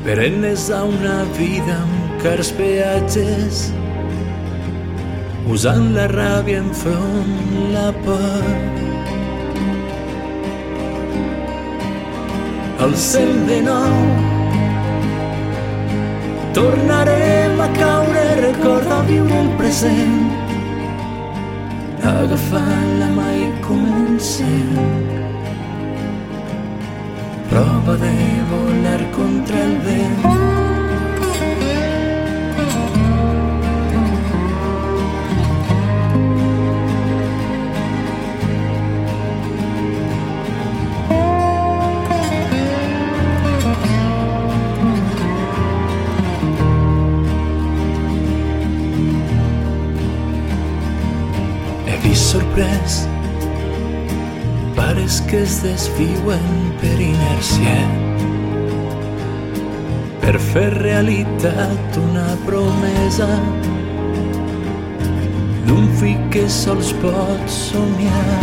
perennes 0.04 0.68
a 0.68 0.84
una 0.84 1.22
vida 1.40 1.80
cars 2.24 2.48
peatges, 2.56 3.58
usant 5.52 5.90
la 5.92 6.06
ràbia 6.08 6.62
enfront 6.62 7.34
la 7.74 7.90
por. 8.06 8.46
Al 12.86 12.96
cel 13.08 13.34
de 13.50 13.58
nou 13.66 13.98
tornarem 16.56 17.60
a 17.66 17.68
caure, 17.76 18.24
recorda 18.40 19.02
viure 19.10 19.42
el 19.42 19.52
present, 19.60 20.16
agafant 22.14 22.90
la 23.02 23.10
mà 23.18 23.28
i 23.42 23.50
comencem 23.68 24.72
prova 27.52 28.00
de 28.00 28.16
volar 28.54 29.02
contra 29.20 29.66
el 29.68 29.76
vent. 29.84 30.73
Sorprès 52.54 53.08
pares 54.76 55.20
que 55.28 55.42
es 55.42 55.62
desviuen 55.62 56.74
per 56.80 56.94
inèrcia. 57.00 57.76
Per 60.22 60.38
fer 60.38 60.70
realitat 60.78 61.98
una 61.98 62.36
promesa. 62.46 63.28
D'un 65.66 65.86
fill 65.98 66.22
que 66.30 66.46
sols 66.48 66.92
pot 67.02 67.44
somiar. 67.50 68.38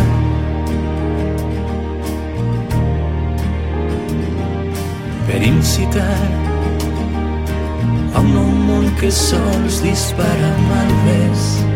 Per 5.27 5.41
incitar 5.47 6.21
a 8.13 8.19
un 8.19 8.31
nou 8.35 8.55
món 8.67 8.87
que 8.99 9.11
sols 9.11 9.83
dispara 9.83 10.55
malvés 10.67 11.70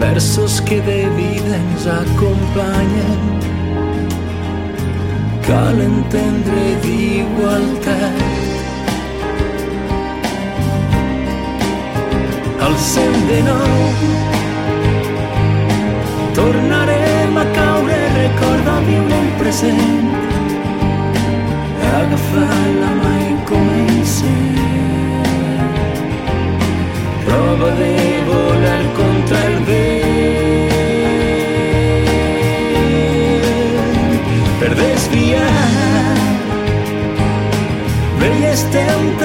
versos 0.00 0.62
que 0.62 0.80
de 0.80 1.06
vida 1.10 1.56
ens 1.56 1.86
acompanyen. 1.86 3.20
Cal 5.46 5.80
entendre 5.80 6.62
d'igualtat. 6.84 8.16
Al 12.66 12.76
cel 12.90 13.14
de 13.30 13.40
nou 13.50 13.80
tornarem 16.38 17.36
a 17.44 17.46
caure, 17.58 17.98
recorda 18.16 18.76
viure 18.88 19.18
el 19.24 19.30
present. 19.42 20.08
Agafar 22.00 22.62
la 22.82 22.92
mà 23.02 23.16
i 23.28 23.34
comencem. 23.52 24.48
Prova 27.26 27.70
de 27.82 27.92
volar 28.30 28.49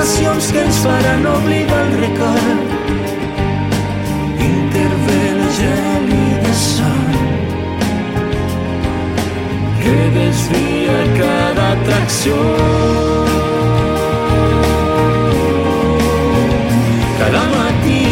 temptacions 0.06 0.52
que 0.52 0.60
ens 0.60 0.78
faran 0.78 1.26
oblidar 1.26 1.82
el 1.86 1.98
record. 1.98 2.60
Intervé 4.40 5.22
la 5.40 5.50
gèlida 5.60 6.54
son 6.54 7.06
que 9.82 9.96
desvia 10.18 10.98
cada 11.22 11.72
atracció. 11.78 12.36
Cada 17.20 17.44
matí 17.56 18.06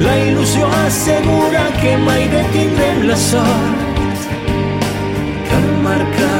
la 0.00 0.14
il·lusió 0.26 0.68
assegura 0.84 1.64
que 1.80 1.96
mai 1.96 2.28
detindrem 2.36 3.08
la 3.08 3.16
sort. 3.16 4.28
Cal 5.48 5.66
marcar 5.88 6.31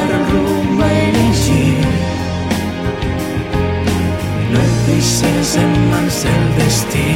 et 5.22 5.32
deixes 5.34 5.56
en 5.56 5.72
mans 5.90 6.22
del 6.24 6.44
destí 6.58 7.06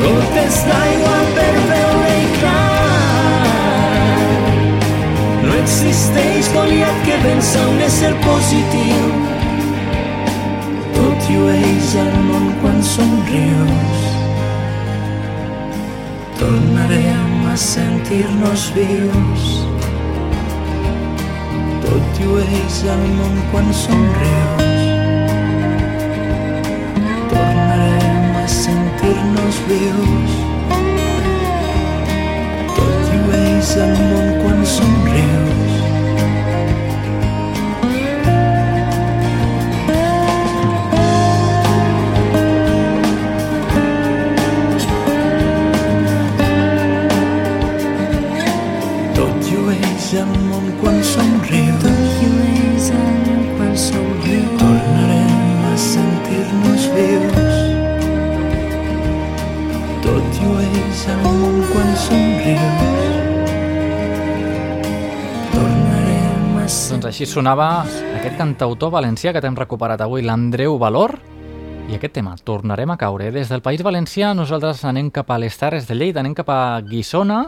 gotes 0.00 0.97
No 5.88 5.92
existeix 5.92 6.48
Goliat 6.52 6.96
que 7.06 7.14
vença 7.22 7.60
un 7.64 7.78
ésser 7.80 8.10
positiu. 8.20 9.04
Tot 10.92 11.28
llueix 11.32 11.94
al 12.02 12.10
món 12.26 12.50
quan 12.60 12.82
somrius. 12.84 14.02
Tornarem 16.36 17.46
a 17.48 17.54
sentir-nos 17.62 18.66
vius. 18.76 19.46
Tot 21.86 22.20
llueix 22.20 22.82
al 22.96 23.08
món 23.16 23.40
quan 23.54 23.72
somrius. 23.80 24.84
Tornarem 27.32 28.38
a 28.44 28.46
sentir-nos 28.60 29.64
vius. 29.72 30.57
Així 67.18 67.34
sonava 67.34 67.80
aquest 68.14 68.36
cantautor 68.38 68.92
valencià 68.94 69.32
que 69.34 69.40
t'hem 69.42 69.56
recuperat 69.58 69.98
avui, 70.04 70.22
l'Andreu 70.22 70.76
Valor, 70.78 71.16
i 71.90 71.96
aquest 71.96 72.14
tema, 72.14 72.36
tornarem 72.46 72.92
a 72.94 72.96
caure. 73.00 73.32
Des 73.34 73.50
del 73.50 73.64
País 73.64 73.82
Valencià 73.82 74.30
nosaltres 74.38 74.84
anem 74.86 75.10
cap 75.10 75.32
a 75.34 75.40
les 75.42 75.58
Terres 75.58 75.90
de 75.90 75.98
Lleida, 75.98 76.22
anem 76.22 76.36
cap 76.38 76.46
a 76.54 76.78
Guissona, 76.86 77.40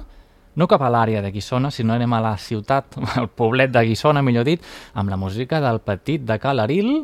no 0.58 0.66
cap 0.66 0.82
a 0.82 0.90
l'àrea 0.90 1.22
de 1.22 1.30
Guissona, 1.30 1.70
sinó 1.70 1.94
anem 1.94 2.18
a 2.18 2.22
la 2.26 2.34
ciutat, 2.34 2.98
al 3.14 3.30
poblet 3.30 3.70
de 3.70 3.86
Guissona, 3.92 4.26
millor 4.26 4.50
dit, 4.50 4.66
amb 4.90 5.14
la 5.14 5.20
música 5.20 5.62
del 5.62 5.78
petit 5.86 6.26
de 6.26 6.42
Cal 6.42 6.66
Aril 6.66 6.96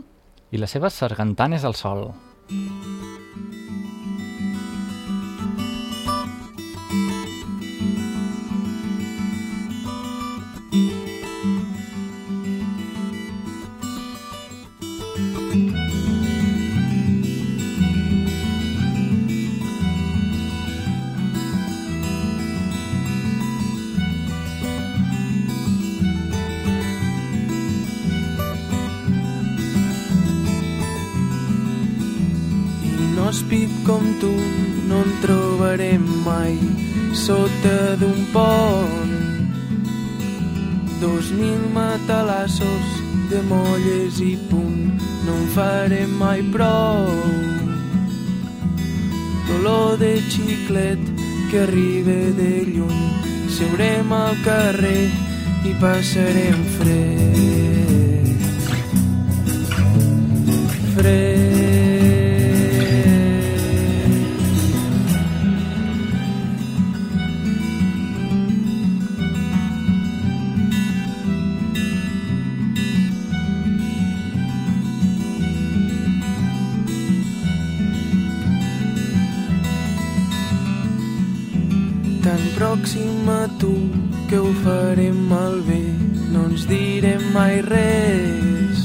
i 0.51 0.59
les 0.59 0.75
seves 0.75 0.99
sargantanes 0.99 1.63
al 1.63 1.79
sol. 1.79 2.09
Inhòspit 33.57 33.71
com 33.87 34.03
tu 34.21 34.33
no 34.89 35.03
en 35.03 35.13
trobarem 35.23 36.05
mai 36.25 36.59
sota 37.13 37.97
d'un 37.97 38.27
pont. 38.33 39.13
Dos 41.01 41.31
mil 41.31 41.61
matalassos 41.73 42.87
de 43.31 43.41
molles 43.43 44.21
i 44.21 44.37
punt 44.51 45.01
no 45.27 45.37
en 45.37 45.47
farem 45.55 46.11
mai 46.19 46.43
prou. 46.53 47.07
Dolor 49.49 49.99
de 49.99 50.21
xiclet 50.29 51.03
que 51.51 51.61
arriba 51.61 52.21
de 52.41 52.65
lluny 52.75 53.05
seurem 53.49 54.13
al 54.13 54.37
carrer 54.45 55.11
i 55.65 55.75
passarem 55.81 56.65
fred. 56.79 58.27
Fred. 60.97 61.56
Tu 83.59 83.75
que 84.29 84.39
ho 84.39 84.53
farem 84.65 85.17
malbé, 85.29 85.83
no 86.33 86.47
ens 86.51 86.67
direm 86.67 87.23
mai 87.33 87.61
res. 87.63 88.81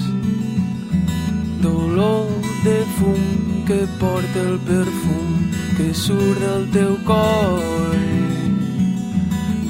Dolor 1.62 2.30
de 2.64 2.78
fum 2.98 3.64
que 3.68 3.80
porta 4.00 4.40
el 4.40 4.60
perfum 4.68 5.30
que 5.78 5.94
surt 5.94 6.42
del 6.44 6.68
teu 6.76 6.98
coll. 7.06 8.08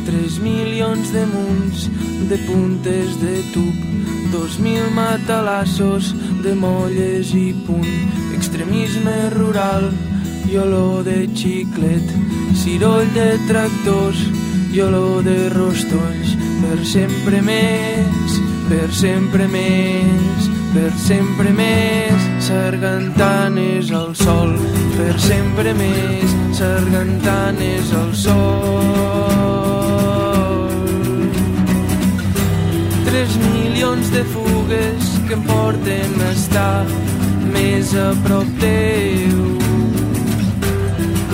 Tres 0.07 0.39
milions 0.39 1.11
de 1.13 1.25
munts 1.33 1.87
de 2.29 2.37
puntes 2.47 3.19
de 3.21 3.35
tub, 3.53 3.75
dos 4.31 4.59
mil 4.59 4.87
matalassos 4.95 6.13
de 6.43 6.55
molles 6.55 7.33
i 7.35 7.51
punt, 7.67 7.91
extremisme 8.35 9.17
rural 9.35 9.91
i 10.51 10.57
olor 10.57 11.03
de 11.07 11.27
xiclet, 11.35 12.15
ciroll 12.63 13.07
de 13.15 13.29
tractors 13.47 14.30
i 14.73 14.79
olor 14.81 15.23
de 15.23 15.49
rostolls, 15.49 16.35
per 16.61 16.77
sempre 16.87 17.41
més, 17.43 18.35
per 18.69 18.87
sempre 18.95 19.47
més, 19.51 20.47
per 20.71 20.91
sempre 20.95 21.51
més, 21.51 22.27
sargantanes 22.45 23.91
al 23.91 24.13
sol, 24.15 24.53
per 24.95 25.17
sempre 25.19 25.73
més, 25.75 26.35
sargantanes 26.55 27.91
al 27.99 28.13
sol. 28.15 28.71
Tres 33.09 33.35
milions 33.43 34.13
de 34.15 34.23
fugues 34.31 35.11
que 35.27 35.35
em 35.35 35.43
porten 35.49 36.15
a 36.21 36.31
estar 36.31 36.85
més 37.51 37.91
a 37.95 38.13
prop 38.23 38.47
teu. 38.63 39.51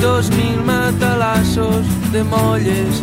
Dos 0.02 0.34
mil 0.34 0.60
matalassos 0.66 1.86
de 2.14 2.24
molles 2.24 3.02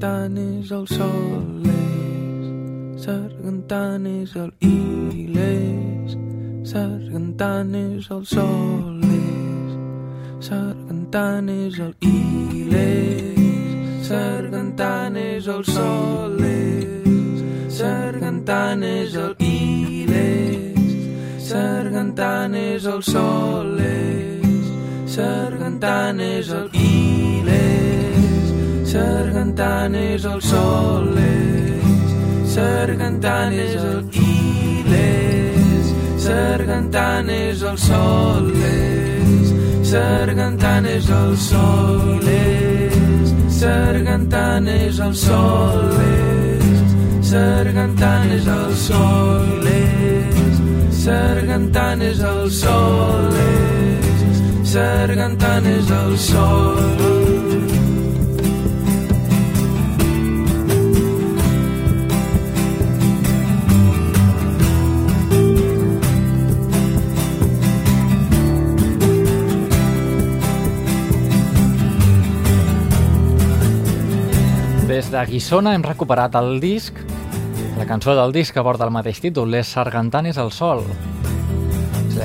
sargantanes 0.00 0.72
al 0.72 0.86
sol, 0.88 1.62
les 1.62 3.02
sargantanes 3.02 4.36
al... 4.36 4.52
I 4.60 5.28
les 5.28 6.16
sargantanes 6.64 8.10
al 8.10 8.26
sol, 8.26 9.00
les 9.00 10.46
sargantanes 10.48 11.80
al... 11.80 11.94
I 12.00 12.64
les 12.72 14.06
sargantanes 14.08 15.48
al 15.48 15.64
sol, 15.64 16.36
les 16.40 17.44
sargantanes 17.68 19.16
al... 19.16 19.36
I 19.38 20.06
les 20.08 20.79
sargantanes 21.50 22.86
al 22.86 23.02
sol, 23.02 23.76
les 23.76 25.10
sargantanes 25.10 26.50
al... 26.50 26.68
I 26.72 27.42
les 27.48 28.90
sargantanes 28.92 30.26
al 30.26 30.40
sol, 30.42 31.08
les 31.16 32.52
sargantanes 32.54 33.74
al... 33.82 34.04
I 34.14 34.84
les 34.92 35.90
sargantanes 36.22 37.64
al 37.64 37.78
sol, 37.78 38.46
les 38.62 39.50
sargantanes 39.90 41.10
al 41.10 41.36
sol, 41.36 42.20
les 42.28 43.34
sargantanes 43.58 45.00
al 45.00 45.16
sol, 45.26 45.82
les 45.98 47.28
sargantanes 47.34 48.46
al 48.46 48.74
sol, 48.86 49.64
les 49.66 50.19
sargantanes 51.10 52.20
al 52.22 52.50
sol, 52.50 53.30
les 53.34 54.70
sargantanes 54.72 55.90
al 55.90 56.16
sol. 56.16 56.78
Des 74.86 75.10
de 75.10 75.20
Guissona 75.26 75.74
hem 75.74 75.82
recuperat 75.86 76.34
el 76.38 76.60
disc, 76.62 76.94
la 77.80 77.86
cançó 77.86 78.12
del 78.14 78.32
disc 78.32 78.52
que 78.52 78.60
porta 78.60 78.84
el 78.84 78.90
mateix 78.92 79.22
títol, 79.24 79.48
Les 79.48 79.68
sargantanes 79.72 80.36
al 80.36 80.50
sol. 80.52 80.82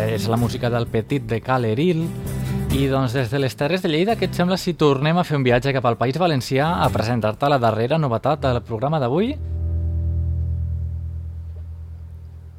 És 0.04 0.26
la 0.28 0.36
música 0.36 0.68
del 0.70 0.84
Petit 0.92 1.24
de 1.24 1.40
Cal 1.40 1.64
Eril. 1.64 2.02
I 2.76 2.90
doncs 2.92 3.14
des 3.16 3.32
de 3.32 3.40
les 3.40 3.56
Terres 3.56 3.80
de 3.80 3.88
Lleida, 3.88 4.18
què 4.20 4.28
et 4.28 4.36
sembla 4.36 4.58
si 4.60 4.74
tornem 4.76 5.16
a 5.16 5.24
fer 5.24 5.38
un 5.38 5.46
viatge 5.48 5.72
cap 5.72 5.88
al 5.88 5.96
País 5.96 6.20
Valencià 6.20 6.74
a 6.84 6.90
presentar-te 6.92 7.48
la 7.48 7.60
darrera 7.64 7.96
novetat 7.96 8.44
del 8.44 8.60
programa 8.68 9.00
d'avui? 9.00 9.32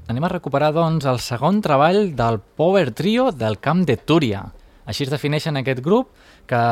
Anem 0.09 0.25
a 0.25 0.33
recuperar, 0.33 0.73
doncs, 0.73 1.05
el 1.05 1.21
segon 1.21 1.61
treball 1.61 2.15
del 2.17 2.41
Power 2.41 2.95
Trio 2.97 3.29
del 3.29 3.61
Camp 3.61 3.85
de 3.85 3.99
Túria. 3.99 4.47
Així 4.87 5.05
es 5.05 5.13
defineixen 5.13 5.61
aquest 5.61 5.85
grup, 5.85 6.17
que 6.49 6.65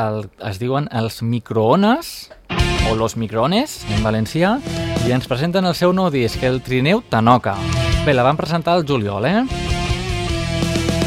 es 0.48 0.62
diuen 0.62 0.88
els 0.88 1.20
microones, 1.20 2.30
o 2.88 2.96
los 2.96 3.18
micrones, 3.20 3.82
en 3.92 4.00
valencià, 4.06 4.56
i 5.05 5.12
ens 5.12 5.26
presenten 5.28 5.66
el 5.68 5.74
seu 5.76 5.92
nou 5.92 6.09
disc, 6.09 6.40
el 6.42 6.62
Trineu 6.64 7.02
Tanoca. 7.12 7.55
Bé, 8.07 8.14
la 8.14 8.24
van 8.24 8.38
presentar 8.38 8.78
el 8.78 8.86
juliol, 8.88 9.26
eh? 9.28 9.42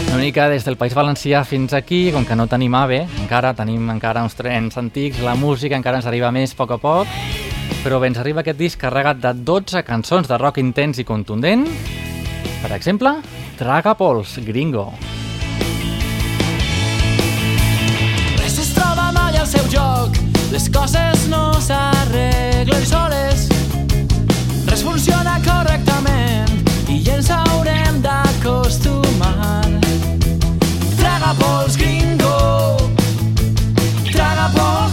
Una 0.07 0.19
mica 0.21 0.47
des 0.49 0.65
del 0.65 0.77
País 0.77 0.93
Valencià 0.93 1.43
fins 1.45 1.73
aquí, 1.73 2.11
com 2.13 2.25
que 2.25 2.35
no 2.37 2.45
tenim 2.47 2.75
AVE, 2.77 3.03
encara 3.23 3.55
tenim 3.57 3.89
encara 3.89 4.21
uns 4.25 4.37
trens 4.37 4.77
antics, 4.77 5.19
la 5.25 5.35
música 5.35 5.77
encara 5.77 5.97
ens 6.01 6.07
arriba 6.09 6.31
més 6.31 6.53
a 6.53 6.59
poc 6.61 6.75
a 6.75 6.79
poc, 6.81 7.17
però 7.83 7.99
bé, 7.99 8.11
ens 8.11 8.21
arriba 8.21 8.41
aquest 8.45 8.59
disc 8.61 8.81
carregat 8.81 9.21
de 9.23 9.33
12 9.33 9.83
cançons 9.87 10.29
de 10.29 10.37
rock 10.37 10.61
intens 10.61 11.01
i 11.01 11.05
contundent. 11.05 11.65
Per 12.61 12.71
exemple, 12.77 13.17
Traga 13.57 13.97
Pols, 13.97 14.37
Gringo. 14.45 14.91
Res 18.37 18.57
es 18.61 18.73
troba 18.77 19.11
mai 19.11 19.37
al 19.37 19.47
seu 19.49 19.65
Les 20.51 20.69
coses 20.73 21.27
no 21.29 21.51
s'arreglen 21.61 22.85
soles, 22.85 23.49
funciona 24.87 25.35
correctament 25.43 26.69
i 26.87 27.01
ens 27.11 27.29
haurem 27.29 27.99
d'acostumar. 28.01 29.65
Traga 30.99 31.33
pols 31.41 31.75
gringo, 31.75 32.37
traga 34.11 34.47
pols 34.55 34.86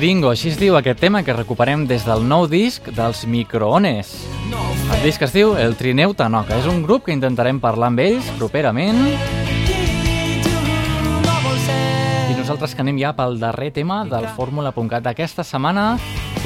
Gringo, 0.00 0.30
així 0.32 0.48
es 0.48 0.56
diu 0.56 0.78
aquest 0.78 0.96
tema 1.02 1.20
que 1.20 1.34
recuperem 1.36 1.82
des 1.84 2.06
del 2.08 2.22
nou 2.24 2.46
disc 2.48 2.86
dels 2.96 3.26
Microones. 3.28 4.14
El 4.94 5.02
disc 5.04 5.20
es 5.26 5.34
diu 5.34 5.52
El 5.60 5.76
Trineu 5.76 6.14
Tanoca. 6.16 6.56
És 6.56 6.64
un 6.70 6.80
grup 6.86 7.04
que 7.04 7.12
intentarem 7.12 7.60
parlar 7.60 7.90
amb 7.90 8.00
ells 8.00 8.30
properament 8.38 8.96
i 12.30 12.38
nosaltres 12.38 12.72
que 12.72 12.80
anem 12.80 12.96
ja 13.02 13.12
pel 13.12 13.36
darrer 13.42 13.74
tema 13.76 14.00
del 14.08 14.24
Fórmula.cat 14.38 15.04
d'aquesta 15.04 15.44
setmana. 15.44 15.98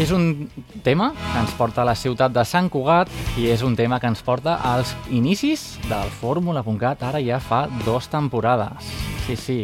És 0.03 0.11
un 0.11 0.49
tema 0.83 1.13
que 1.15 1.39
ens 1.45 1.55
porta 1.55 1.87
a 1.87 1.89
la 1.93 1.95
ciutat 1.95 2.35
de 2.35 2.43
Sant 2.43 2.67
Cugat 2.75 3.39
i 3.39 3.53
és 3.55 3.63
un 3.63 3.79
tema 3.79 4.03
que 4.03 4.11
ens 4.11 4.27
porta 4.27 4.59
als 4.67 4.97
inicis 5.15 5.77
del 5.87 6.11
Fórmula.cat 6.19 7.07
ara 7.07 7.23
ja 7.23 7.39
fa 7.39 7.69
dues 7.87 8.11
temporades. 8.11 8.95
Sí, 9.29 9.39
sí, 9.39 9.61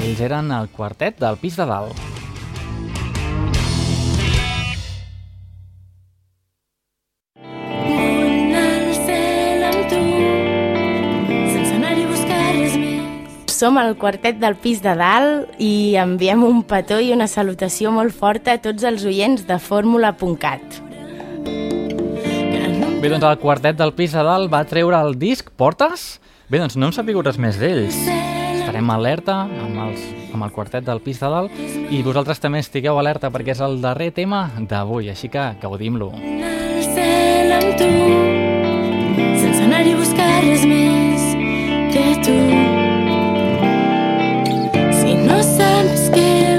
ells 0.00 0.24
eren 0.24 0.54
el 0.56 0.72
quartet 0.72 1.20
del 1.20 1.36
pis 1.36 1.60
de 1.60 1.68
dalt. 1.68 2.15
Som 13.56 13.78
el 13.80 13.94
quartet 13.96 14.36
del 14.36 14.52
pis 14.60 14.82
de 14.84 14.92
dalt 14.98 15.54
i 15.62 15.96
enviem 15.96 16.42
un 16.44 16.58
petó 16.68 16.98
i 17.00 17.14
una 17.14 17.24
salutació 17.24 17.88
molt 17.88 18.12
forta 18.12 18.52
a 18.52 18.60
tots 18.60 18.84
els 18.84 19.06
oients 19.08 19.46
de 19.48 19.56
fórmula.cat. 19.56 20.82
Bé, 23.00 23.08
doncs 23.08 23.24
el 23.24 23.38
quartet 23.40 23.78
del 23.78 23.94
pis 23.96 24.12
de 24.12 24.24
dalt 24.28 24.52
va 24.52 24.60
treure 24.68 25.00
el 25.00 25.16
disc 25.16 25.48
Portes? 25.56 26.20
Bé, 26.52 26.60
doncs 26.60 26.76
no 26.76 26.90
hem 26.90 26.92
sabut 26.92 27.24
res 27.24 27.40
més 27.40 27.56
d'ells. 27.56 27.96
Estarem 28.58 28.92
alerta 28.92 29.46
amb, 29.48 29.80
els, 29.86 30.04
amb 30.36 30.44
el 30.44 30.52
quartet 30.52 30.84
del 30.84 31.00
pis 31.00 31.24
de 31.24 31.30
dalt 31.32 31.56
i 31.88 32.02
vosaltres 32.04 32.42
també 32.44 32.60
estigueu 32.60 33.00
alerta 33.00 33.32
perquè 33.32 33.56
és 33.56 33.62
el 33.64 33.80
darrer 33.80 34.10
tema 34.12 34.50
d'avui, 34.68 35.08
així 35.14 35.32
que 35.32 35.54
gaudim-lo. 35.62 36.12
Sense 39.40 39.64
anar-hi 39.64 39.96
a 39.96 40.02
buscar 40.02 40.28
res 40.44 40.68
més 40.68 41.32
que 41.96 42.04
tu. 42.20 42.85
Saps 46.16 46.55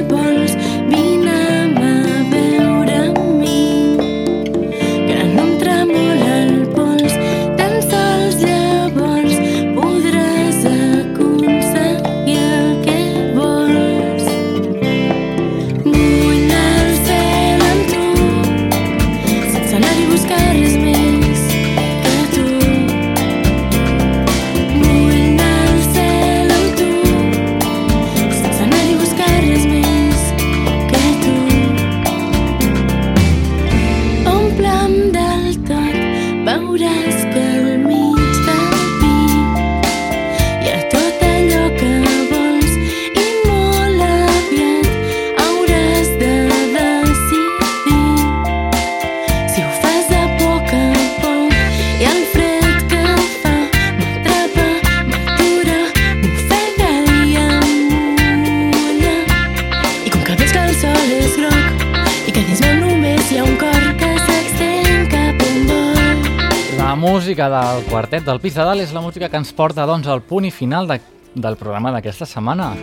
quartet 67.88 68.26
del 68.26 68.40
Pis 68.44 68.56
de 68.58 68.64
Dalt 68.68 68.84
és 68.84 68.92
la 68.92 69.02
música 69.02 69.30
que 69.32 69.40
ens 69.40 69.54
porta 69.56 69.86
doncs, 69.88 70.08
al 70.12 70.22
punt 70.26 70.46
i 70.48 70.52
final 70.52 70.90
de, 70.90 70.98
del 71.36 71.56
programa 71.60 71.94
d'aquesta 71.96 72.26
setmana. 72.28 72.74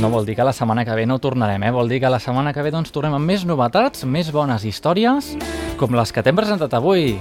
No 0.00 0.10
vol 0.12 0.26
dir 0.26 0.36
que 0.38 0.46
la 0.46 0.52
setmana 0.54 0.84
que 0.86 0.94
ve 0.94 1.06
no 1.06 1.18
tornarem, 1.18 1.62
eh? 1.66 1.72
vol 1.74 1.90
dir 1.90 2.00
que 2.02 2.10
la 2.10 2.20
setmana 2.22 2.52
que 2.54 2.62
ve 2.62 2.70
doncs, 2.74 2.92
tornem 2.94 3.16
amb 3.16 3.26
més 3.26 3.44
novetats, 3.48 4.04
més 4.06 4.30
bones 4.34 4.64
històries, 4.64 5.32
com 5.80 5.96
les 5.98 6.14
que 6.14 6.22
t'hem 6.22 6.38
presentat 6.38 6.74
avui. 6.78 7.16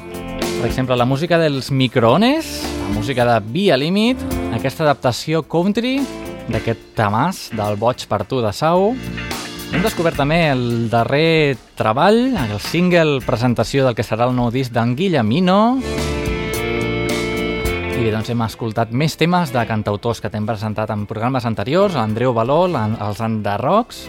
Per 0.60 0.70
exemple, 0.70 0.96
la 0.96 1.10
música 1.10 1.40
dels 1.42 1.72
microones, 1.74 2.54
la 2.84 2.94
música 3.00 3.26
de 3.26 3.40
Via 3.52 3.78
Límit, 3.82 4.22
aquesta 4.54 4.86
adaptació 4.86 5.42
country 5.44 5.98
d'aquest 6.54 6.94
tamàs 6.98 7.48
del 7.58 7.80
Boig 7.82 8.06
per 8.10 8.24
tu 8.30 8.44
de 8.46 8.54
Sau. 8.54 8.92
Hem 9.74 9.82
descobert 9.82 10.20
també 10.22 10.44
el 10.52 10.90
darrer 10.94 11.58
treball, 11.80 12.36
el 12.46 12.60
single 12.62 13.24
presentació 13.26 13.88
del 13.88 13.98
que 13.98 14.06
serà 14.06 14.30
el 14.30 14.38
nou 14.38 14.54
disc 14.54 14.72
d'en 14.76 14.94
Guillemino. 14.94 16.13
I 18.04 18.10
doncs 18.12 18.28
hem 18.34 18.42
escoltat 18.44 18.90
més 18.92 19.14
temes 19.16 19.54
de 19.56 19.62
cantautors 19.64 20.20
que 20.20 20.28
t'hem 20.28 20.44
presentat 20.44 20.90
en 20.92 21.06
programes 21.08 21.46
anteriors, 21.48 21.96
Andreu 21.96 22.34
Balol, 22.36 22.76
els 22.76 23.22
Andarrocs, 23.24 24.02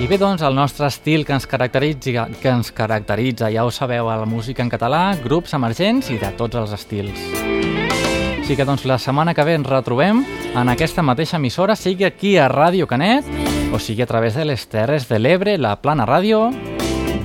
i 0.00 0.06
bé, 0.08 0.16
doncs, 0.16 0.40
el 0.46 0.56
nostre 0.56 0.86
estil 0.88 1.26
que 1.28 1.34
ens 1.36 1.44
caracteritza, 1.50 2.24
que 2.40 2.48
ens 2.48 2.70
caracteritza 2.72 3.50
ja 3.52 3.66
ho 3.66 3.72
sabeu, 3.74 4.08
a 4.08 4.16
la 4.16 4.24
música 4.24 4.64
en 4.64 4.70
català, 4.72 5.02
grups 5.20 5.52
emergents 5.58 6.08
i 6.08 6.16
de 6.16 6.30
tots 6.40 6.56
els 6.56 6.72
estils. 6.72 7.20
Així 8.38 8.56
que, 8.56 8.64
doncs, 8.64 8.86
la 8.88 8.96
setmana 8.96 9.36
que 9.36 9.44
ve 9.44 9.58
ens 9.58 9.68
retrobem 9.68 10.24
en 10.56 10.72
aquesta 10.72 11.04
mateixa 11.04 11.36
emissora, 11.36 11.76
sigui 11.76 12.08
aquí 12.08 12.38
a 12.38 12.48
Ràdio 12.48 12.88
Canet, 12.88 13.28
o 13.74 13.82
sigui 13.82 14.06
a 14.06 14.08
través 14.08 14.40
de 14.40 14.48
les 14.48 14.64
Terres 14.72 15.04
de 15.10 15.20
l'Ebre, 15.20 15.58
la 15.60 15.76
Plana 15.82 16.08
Ràdio, 16.08 16.46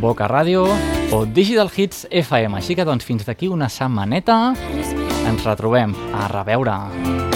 Boca 0.04 0.28
Ràdio 0.28 0.68
o 1.16 1.24
Digital 1.24 1.72
Hits 1.72 2.10
FM. 2.12 2.58
Així 2.60 2.76
que, 2.76 2.84
doncs, 2.84 3.08
fins 3.08 3.24
d'aquí 3.24 3.48
una 3.48 3.72
setmaneta 3.72 4.52
ens 5.28 5.46
retrobem. 5.46 5.96
A 6.14 6.28
reveure. 6.28 7.33